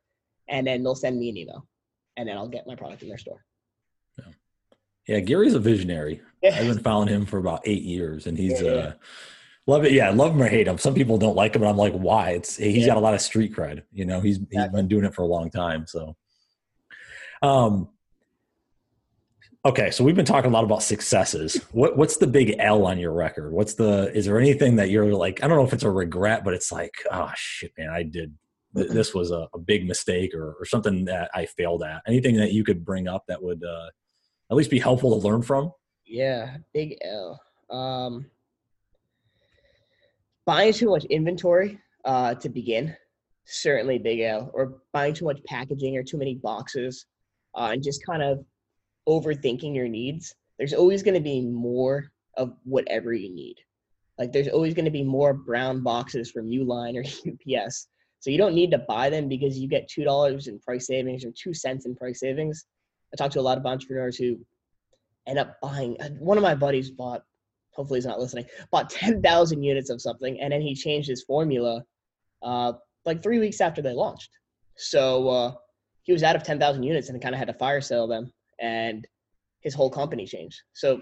[0.50, 1.68] And then they'll send me an email
[2.16, 3.46] and then I'll get my product in their store.
[4.18, 4.26] Yeah,
[5.08, 6.22] yeah Gary's a visionary.
[6.42, 6.56] Yeah.
[6.56, 8.94] I've been following him for about eight years and he's, yeah, uh,
[9.68, 9.92] Love it.
[9.92, 10.78] Yeah, love him or hate him.
[10.78, 12.32] Some people don't like him, and I'm like, why?
[12.32, 12.88] It's he's yeah.
[12.88, 13.84] got a lot of street cred.
[13.92, 15.86] You know, he's he's been doing it for a long time.
[15.86, 16.16] So,
[17.42, 17.90] um,
[19.66, 21.62] okay, so we've been talking a lot about successes.
[21.74, 23.52] What what's the big L on your record?
[23.52, 25.44] What's the is there anything that you're like?
[25.44, 28.34] I don't know if it's a regret, but it's like, oh shit, man, I did
[28.74, 32.02] this was a, a big mistake or, or something that I failed at.
[32.08, 33.88] Anything that you could bring up that would uh,
[34.52, 35.72] at least be helpful to learn from?
[36.06, 37.42] Yeah, big L.
[37.70, 38.28] Um,
[40.48, 42.96] buying too much inventory uh, to begin,
[43.46, 47.06] certainly big L, or buying too much packaging or too many boxes,
[47.54, 48.44] uh, and just kind of
[49.08, 50.34] overthinking your needs.
[50.58, 53.58] There's always going to be more of whatever you need.
[54.18, 57.04] Like there's always going to be more brown boxes from Uline or
[57.62, 57.88] UPS.
[58.20, 61.24] So you don't need to buy them because you get two dollars in price savings
[61.24, 62.66] or two cents in price savings.
[63.14, 64.40] I talk to a lot of entrepreneurs who
[65.28, 65.98] end up buying.
[66.20, 67.22] One of my buddies bought
[67.78, 71.84] hopefully he's not listening, bought 10,000 units of something, and then he changed his formula
[72.42, 72.74] uh,
[73.06, 74.32] like three weeks after they launched.
[74.76, 75.54] So uh,
[76.04, 79.08] he was out of 10,000 units and kind of had to fire sell them, and
[79.62, 80.60] his whole company changed.
[80.74, 81.02] So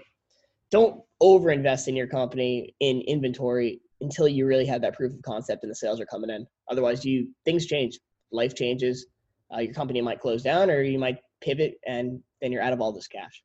[0.70, 5.62] don't overinvest in your company in inventory until you really have that proof of concept
[5.62, 6.46] and the sales are coming in.
[6.70, 7.98] Otherwise, you things change,
[8.30, 9.06] life changes.
[9.54, 12.80] Uh, your company might close down, or you might pivot, and then you're out of
[12.80, 13.42] all this cash.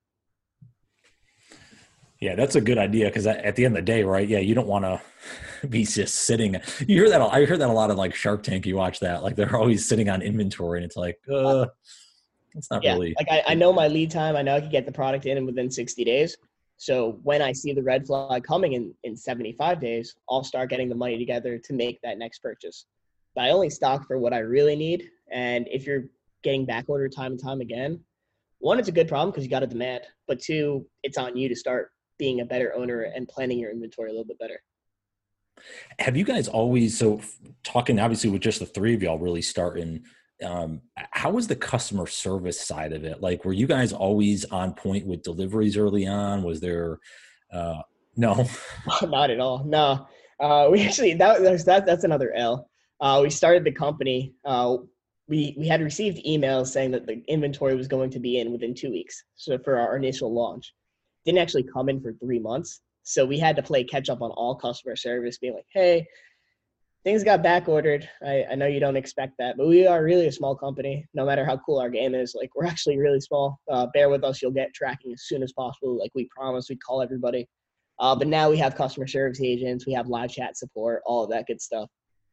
[2.21, 4.27] Yeah, that's a good idea because at the end of the day, right?
[4.27, 5.01] Yeah, you don't want to
[5.67, 6.53] be just sitting.
[6.79, 7.19] You hear that?
[7.19, 8.67] I hear that a lot of like Shark Tank.
[8.67, 11.65] You watch that, like they're always sitting on inventory, and it's like, uh,
[12.53, 13.15] it's not yeah, really.
[13.17, 14.35] Like I, I know my lead time.
[14.35, 16.37] I know I can get the product in within sixty days.
[16.77, 20.69] So when I see the red flag coming in in seventy five days, I'll start
[20.69, 22.85] getting the money together to make that next purchase.
[23.33, 26.03] But I only stock for what I really need, and if you're
[26.43, 27.99] getting back order time and time again,
[28.59, 30.03] one, it's a good problem because you got a demand.
[30.27, 34.09] But two, it's on you to start being a better owner and planning your inventory
[34.09, 34.61] a little bit better.
[35.97, 37.19] Have you guys always so
[37.63, 40.03] talking obviously with just the three of y'all really starting?
[40.45, 43.21] Um, how was the customer service side of it?
[43.21, 46.43] Like, were you guys always on point with deliveries early on?
[46.43, 46.99] Was there
[47.51, 47.81] uh,
[48.15, 48.47] no?
[49.01, 49.63] Not at all.
[49.63, 50.07] No,
[50.39, 52.69] uh, we actually that that's that, that's another L.
[52.99, 54.35] Uh, we started the company.
[54.45, 54.77] Uh,
[55.27, 58.75] we we had received emails saying that the inventory was going to be in within
[58.75, 59.23] two weeks.
[59.35, 60.75] So for our initial launch,
[61.25, 62.81] didn't actually come in for three months.
[63.03, 66.07] So we had to play catch up on all customer service, being like, hey,
[67.03, 68.07] things got back ordered.
[68.25, 71.07] I, I know you don't expect that, but we are really a small company.
[71.13, 73.59] No matter how cool our game is, like we're actually really small.
[73.69, 74.41] Uh, bear with us.
[74.41, 75.97] You'll get tracking as soon as possible.
[75.97, 77.47] Like we promised, we'd call everybody.
[77.99, 81.29] Uh, but now we have customer service agents, we have live chat support, all of
[81.29, 81.87] that good stuff.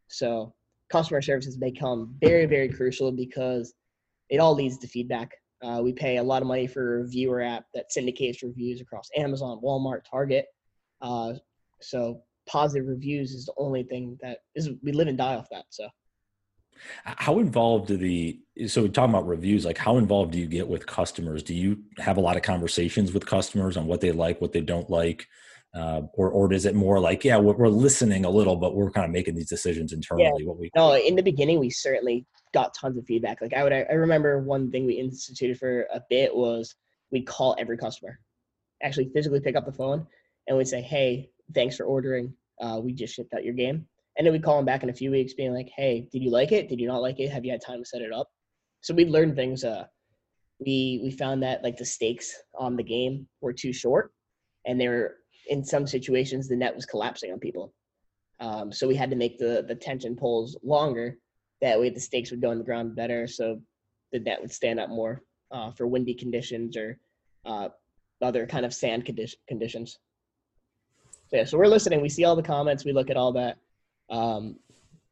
[0.08, 0.54] So
[0.88, 3.74] customer service has become very, very crucial because
[4.30, 5.30] it all leads to feedback.
[5.62, 9.08] Uh, we pay a lot of money for a reviewer app that syndicates reviews across
[9.16, 10.46] Amazon, Walmart, Target.
[11.00, 11.34] Uh,
[11.80, 15.64] so positive reviews is the only thing that is we live and die off that.
[15.70, 15.88] So
[17.04, 20.68] how involved do the so we talking about reviews like how involved do you get
[20.68, 24.40] with customers do you have a lot of conversations with customers on what they like
[24.40, 25.26] what they don't like
[25.74, 28.90] uh, or or is it more like yeah we're, we're, listening a little but we're
[28.90, 30.46] kind of making these decisions internally yeah.
[30.46, 33.40] what we no in the beginning we certainly got tons of feedback.
[33.40, 36.74] Like i would i remember one thing we instituted for a bit was
[37.10, 38.18] we'd call every customer
[38.82, 40.06] actually physically pick up the phone
[40.46, 42.32] and we'd say hey thanks for ordering.
[42.60, 43.86] Uh, we just shipped out your game.
[44.16, 46.30] And then we'd call them back in a few weeks being like hey did you
[46.30, 46.68] like it?
[46.68, 47.30] Did you not like it?
[47.30, 48.28] Have you had time to set it up?
[48.80, 49.84] So we learned things uh,
[50.60, 54.12] we we found that like the stakes on the game were too short
[54.66, 55.16] and they were
[55.48, 57.72] in some situations the net was collapsing on people.
[58.40, 61.18] Um, so we had to make the the tension poles longer.
[61.60, 63.60] That way the stakes would go on the ground better, so
[64.12, 66.98] the net would stand up more uh, for windy conditions or
[67.44, 67.68] uh,
[68.22, 69.98] other kind of sand condi- conditions.
[71.30, 72.00] So yeah, so we're listening.
[72.00, 72.84] We see all the comments.
[72.84, 73.58] We look at all that.
[74.08, 74.56] Um,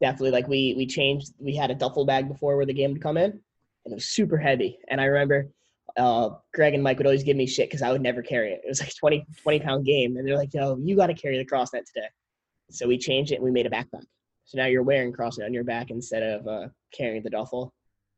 [0.00, 1.32] definitely, like we we changed.
[1.38, 4.06] We had a duffel bag before where the game would come in, and it was
[4.06, 4.78] super heavy.
[4.88, 5.48] And I remember
[5.96, 8.60] uh, Greg and Mike would always give me shit because I would never carry it.
[8.64, 10.16] It was like 20, 20 pound game.
[10.16, 12.08] And they're like, yo, you got to carry the CrossNet today.
[12.70, 14.04] So we changed it and we made a backpack.
[14.46, 17.72] So now you're wearing CrossNet on your back instead of uh, carrying the duffel.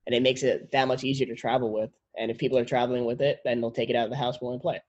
[0.07, 1.91] And it makes it that much easier to travel with.
[2.16, 4.37] And if people are traveling with it, then they'll take it out of the house
[4.41, 4.81] while they play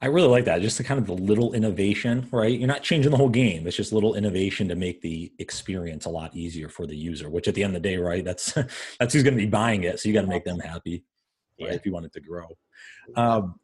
[0.00, 0.60] I really like that.
[0.60, 2.58] Just the kind of the little innovation, right?
[2.58, 3.66] You're not changing the whole game.
[3.66, 7.30] It's just little innovation to make the experience a lot easier for the user.
[7.30, 8.24] Which at the end of the day, right?
[8.24, 8.52] That's
[9.00, 9.98] that's who's going to be buying it.
[9.98, 11.04] So you got to make them happy,
[11.60, 11.70] right?
[11.70, 11.74] Yeah.
[11.74, 12.48] If you want it to grow.
[13.14, 13.58] Um,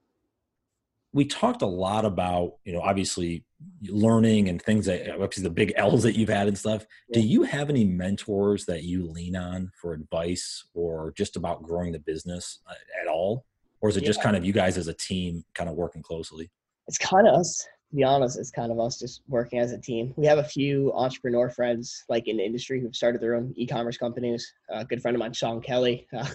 [1.12, 3.44] we talked a lot about, you know, obviously
[3.88, 6.86] learning and things that obviously the big L's that you've had and stuff.
[7.08, 7.20] Yeah.
[7.20, 11.92] Do you have any mentors that you lean on for advice or just about growing
[11.92, 13.44] the business uh, at all?
[13.82, 14.06] or is it yeah.
[14.06, 16.50] just kind of you guys as a team kind of working closely?
[16.88, 17.66] It's kind of us.
[17.90, 20.14] To be honest, it's kind of us just working as a team.
[20.16, 23.98] We have a few entrepreneur friends, like in the industry, who've started their own e-commerce
[23.98, 24.50] companies.
[24.70, 26.06] A good friend of mine, Sean Kelly.
[26.16, 26.26] Uh,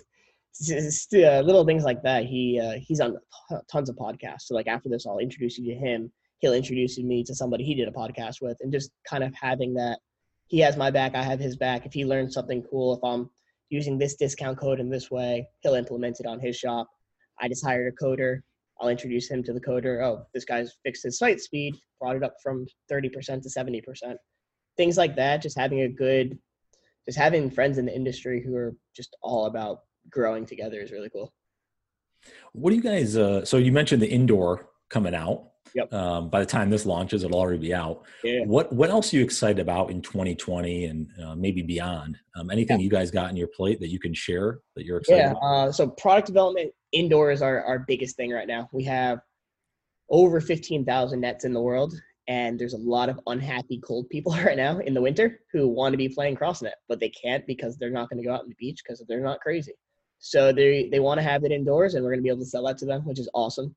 [0.62, 2.26] uh, little things like that.
[2.26, 3.18] He uh, he's on
[3.72, 4.44] tons of podcasts.
[4.44, 6.12] So like after this, I'll introduce you to him.
[6.40, 9.74] He'll introduce me to somebody he did a podcast with, and just kind of having
[9.76, 10.00] that.
[10.48, 11.14] He has my back.
[11.16, 11.86] I have his back.
[11.86, 13.30] If he learns something cool, if I'm
[13.70, 16.88] using this discount code in this way, he'll implement it on his shop.
[17.40, 18.40] I just hired a coder.
[18.80, 20.04] I'll introduce him to the coder.
[20.04, 24.16] Oh, this guy's fixed his site speed, brought it up from 30% to 70%.
[24.78, 26.38] Things like that, just having a good,
[27.06, 29.80] just having friends in the industry who are just all about
[30.10, 31.34] growing together is really cool.
[32.54, 35.52] What do you guys, uh, so you mentioned the indoor coming out.
[35.76, 35.94] Yep.
[35.94, 38.04] Um, by the time this launches, it'll already be out.
[38.24, 38.46] Yeah.
[38.46, 42.18] What What else are you excited about in 2020 and uh, maybe beyond?
[42.36, 42.86] Um, anything yeah.
[42.86, 45.20] you guys got in your plate that you can share that you're excited?
[45.20, 45.34] Yeah.
[45.34, 48.70] Uh, so product development indoors are our biggest thing right now.
[48.72, 49.20] We have
[50.10, 51.94] over 15,000 nets in the world,
[52.30, 55.94] and there's a lot of unhappy cold people right now in the winter who want
[55.94, 58.50] to be playing CrossNet, but they can't because they're not going to go out on
[58.50, 59.74] the beach because they're not crazy.
[60.20, 62.46] So they they want to have it indoors, and we're going to be able to
[62.46, 63.76] sell that to them, which is awesome.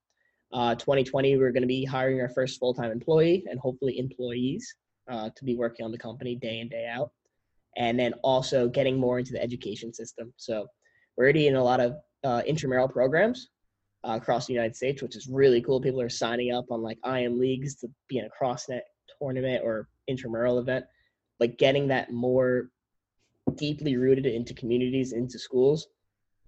[0.53, 4.75] Uh, 2020, we're going to be hiring our first full time employee and hopefully employees
[5.09, 7.13] uh, to be working on the company day in, day out.
[7.77, 10.33] And then also getting more into the education system.
[10.37, 10.67] So
[11.17, 13.49] we're already in a lot of uh, intramural programs
[14.03, 15.81] uh, across the United States, which is really cool.
[15.81, 18.81] People are signing up on like IM leagues to be in a CrossNet
[19.21, 20.85] tournament or intramural event.
[21.39, 22.71] Like getting that more
[23.55, 25.87] deeply rooted into communities, into schools,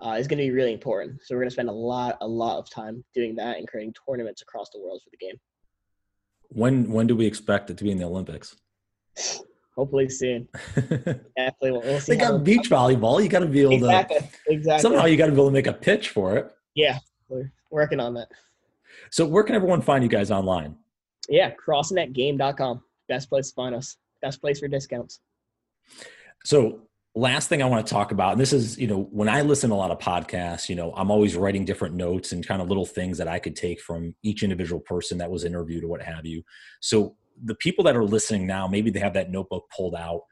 [0.04, 1.20] uh, is going to be really important.
[1.22, 3.94] So we're going to spend a lot, a lot of time doing that and creating
[4.06, 5.36] tournaments across the world for the game.
[6.48, 8.56] When when do we expect it to be in the Olympics?
[9.76, 10.48] Hopefully soon.
[10.74, 11.22] Definitely,
[11.62, 12.12] we'll, we'll see.
[12.12, 13.22] They got beach volleyball.
[13.22, 14.82] You got to be able exactly, to exactly.
[14.82, 16.52] Somehow you got to be able to make a pitch for it.
[16.74, 16.98] Yeah,
[17.30, 18.28] we're working on that.
[19.10, 20.76] So where can everyone find you guys online?
[21.30, 22.82] Yeah, crossnetgame.com.
[23.08, 23.96] Best place to find us.
[24.20, 25.20] Best place for discounts.
[26.44, 26.82] So
[27.14, 29.70] last thing I want to talk about, and this is, you know, when I listen
[29.70, 32.68] to a lot of podcasts, you know, I'm always writing different notes and kind of
[32.68, 36.02] little things that I could take from each individual person that was interviewed or what
[36.02, 36.42] have you.
[36.80, 40.22] So the people that are listening now, maybe they have that notebook pulled out.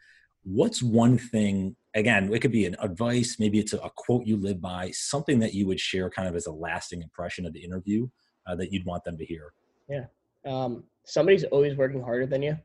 [0.42, 4.60] What's one thing, again, it could be an advice, maybe it's a, quote you live
[4.60, 8.08] by, something that you would share kind of as a lasting impression of the interview
[8.46, 9.52] uh, that you'd want them to hear?
[9.86, 10.06] Yeah.
[10.46, 12.56] Um, somebody's always working harder than you.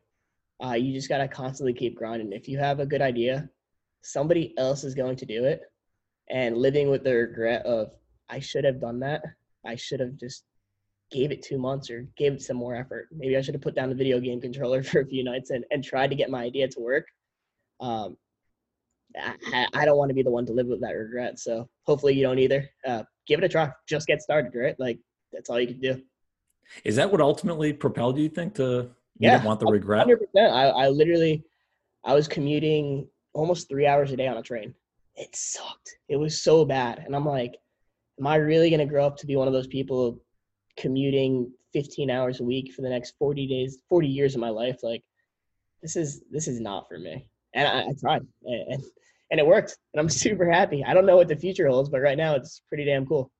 [0.63, 2.31] Uh, you just got to constantly keep grinding.
[2.31, 3.49] If you have a good idea,
[4.05, 5.61] somebody else is going to do it
[6.29, 7.91] and living with the regret of
[8.29, 9.21] i should have done that.
[9.65, 10.43] I should have just
[11.11, 13.07] gave it two months or gave it some more effort.
[13.11, 15.65] Maybe i should have put down the video game controller for a few nights and,
[15.71, 17.05] and tried to get my idea to work.
[17.79, 18.17] Um,
[19.17, 22.13] I, I don't want to be the one to live with that regret so hopefully
[22.13, 22.69] you don't either.
[22.87, 23.71] Uh, give it a try.
[23.87, 24.79] Just get started right?
[24.79, 24.99] Like
[25.33, 26.01] that's all you can do.
[26.83, 28.63] Is that what ultimately propelled you think to
[29.17, 30.07] you yeah, want the regret?
[30.07, 31.43] 100% I, I literally
[32.03, 34.73] i was commuting almost three hours a day on a train.
[35.15, 35.97] It sucked.
[36.09, 37.03] It was so bad.
[37.05, 37.55] And I'm like,
[38.19, 40.19] am I really going to grow up to be one of those people
[40.77, 44.79] commuting 15 hours a week for the next 40 days, 40 years of my life?
[44.81, 45.03] Like,
[45.81, 47.27] this is this is not for me.
[47.53, 48.83] And I, I tried, and
[49.31, 49.77] and it worked.
[49.93, 50.83] And I'm super happy.
[50.83, 53.31] I don't know what the future holds, but right now it's pretty damn cool.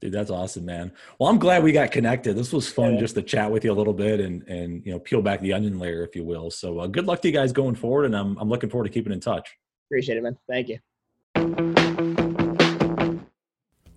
[0.00, 0.92] Dude, that's awesome, man.
[1.18, 2.34] Well, I'm glad we got connected.
[2.34, 3.00] This was fun yeah.
[3.00, 5.52] just to chat with you a little bit and and you know peel back the
[5.52, 6.50] onion layer, if you will.
[6.50, 8.90] So uh, good luck to you guys going forward, and I'm I'm looking forward to
[8.90, 9.56] keeping in touch.
[9.88, 10.38] Appreciate it, man.
[10.48, 10.78] Thank you.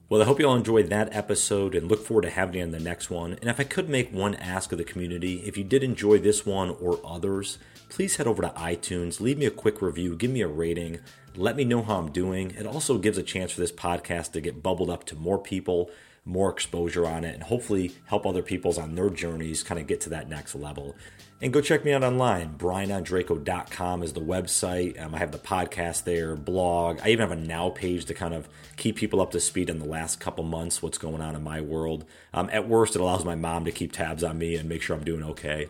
[0.09, 2.69] Well, I hope you all enjoyed that episode and look forward to having you on
[2.69, 3.33] the next one.
[3.33, 6.45] And if I could make one ask of the community, if you did enjoy this
[6.45, 7.57] one or others,
[7.89, 10.99] please head over to iTunes, leave me a quick review, give me a rating.
[11.35, 12.51] Let me know how I'm doing.
[12.51, 15.89] It also gives a chance for this podcast to get bubbled up to more people,
[16.25, 19.99] more exposure on it, and hopefully help other people's on their journeys kind of get
[20.01, 20.95] to that next level.
[21.41, 22.55] And go check me out online.
[22.57, 25.01] BrianOndrako.com is the website.
[25.01, 26.99] Um, I have the podcast there, blog.
[27.03, 29.79] I even have a now page to kind of keep people up to speed on
[29.79, 32.05] the last couple months, what's going on in my world.
[32.31, 34.95] Um, at worst, it allows my mom to keep tabs on me and make sure
[34.95, 35.67] I'm doing okay.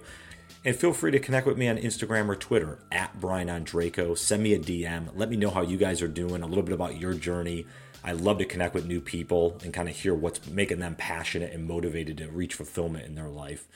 [0.66, 4.18] And feel free to connect with me on Instagram or Twitter at Brian Ondrako.
[4.18, 5.10] Send me a DM.
[5.14, 7.66] Let me know how you guys are doing, a little bit about your journey.
[8.04, 11.54] I love to connect with new people and kind of hear what's making them passionate
[11.54, 13.68] and motivated to reach fulfillment in their life.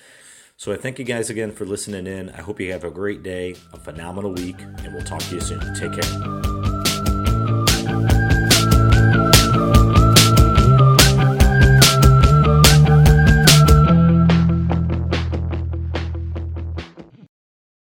[0.55, 2.29] So I thank you guys again for listening in.
[2.31, 5.41] I hope you have a great day, a phenomenal week, and we'll talk to you
[5.41, 5.59] soon.
[5.75, 6.56] Take care.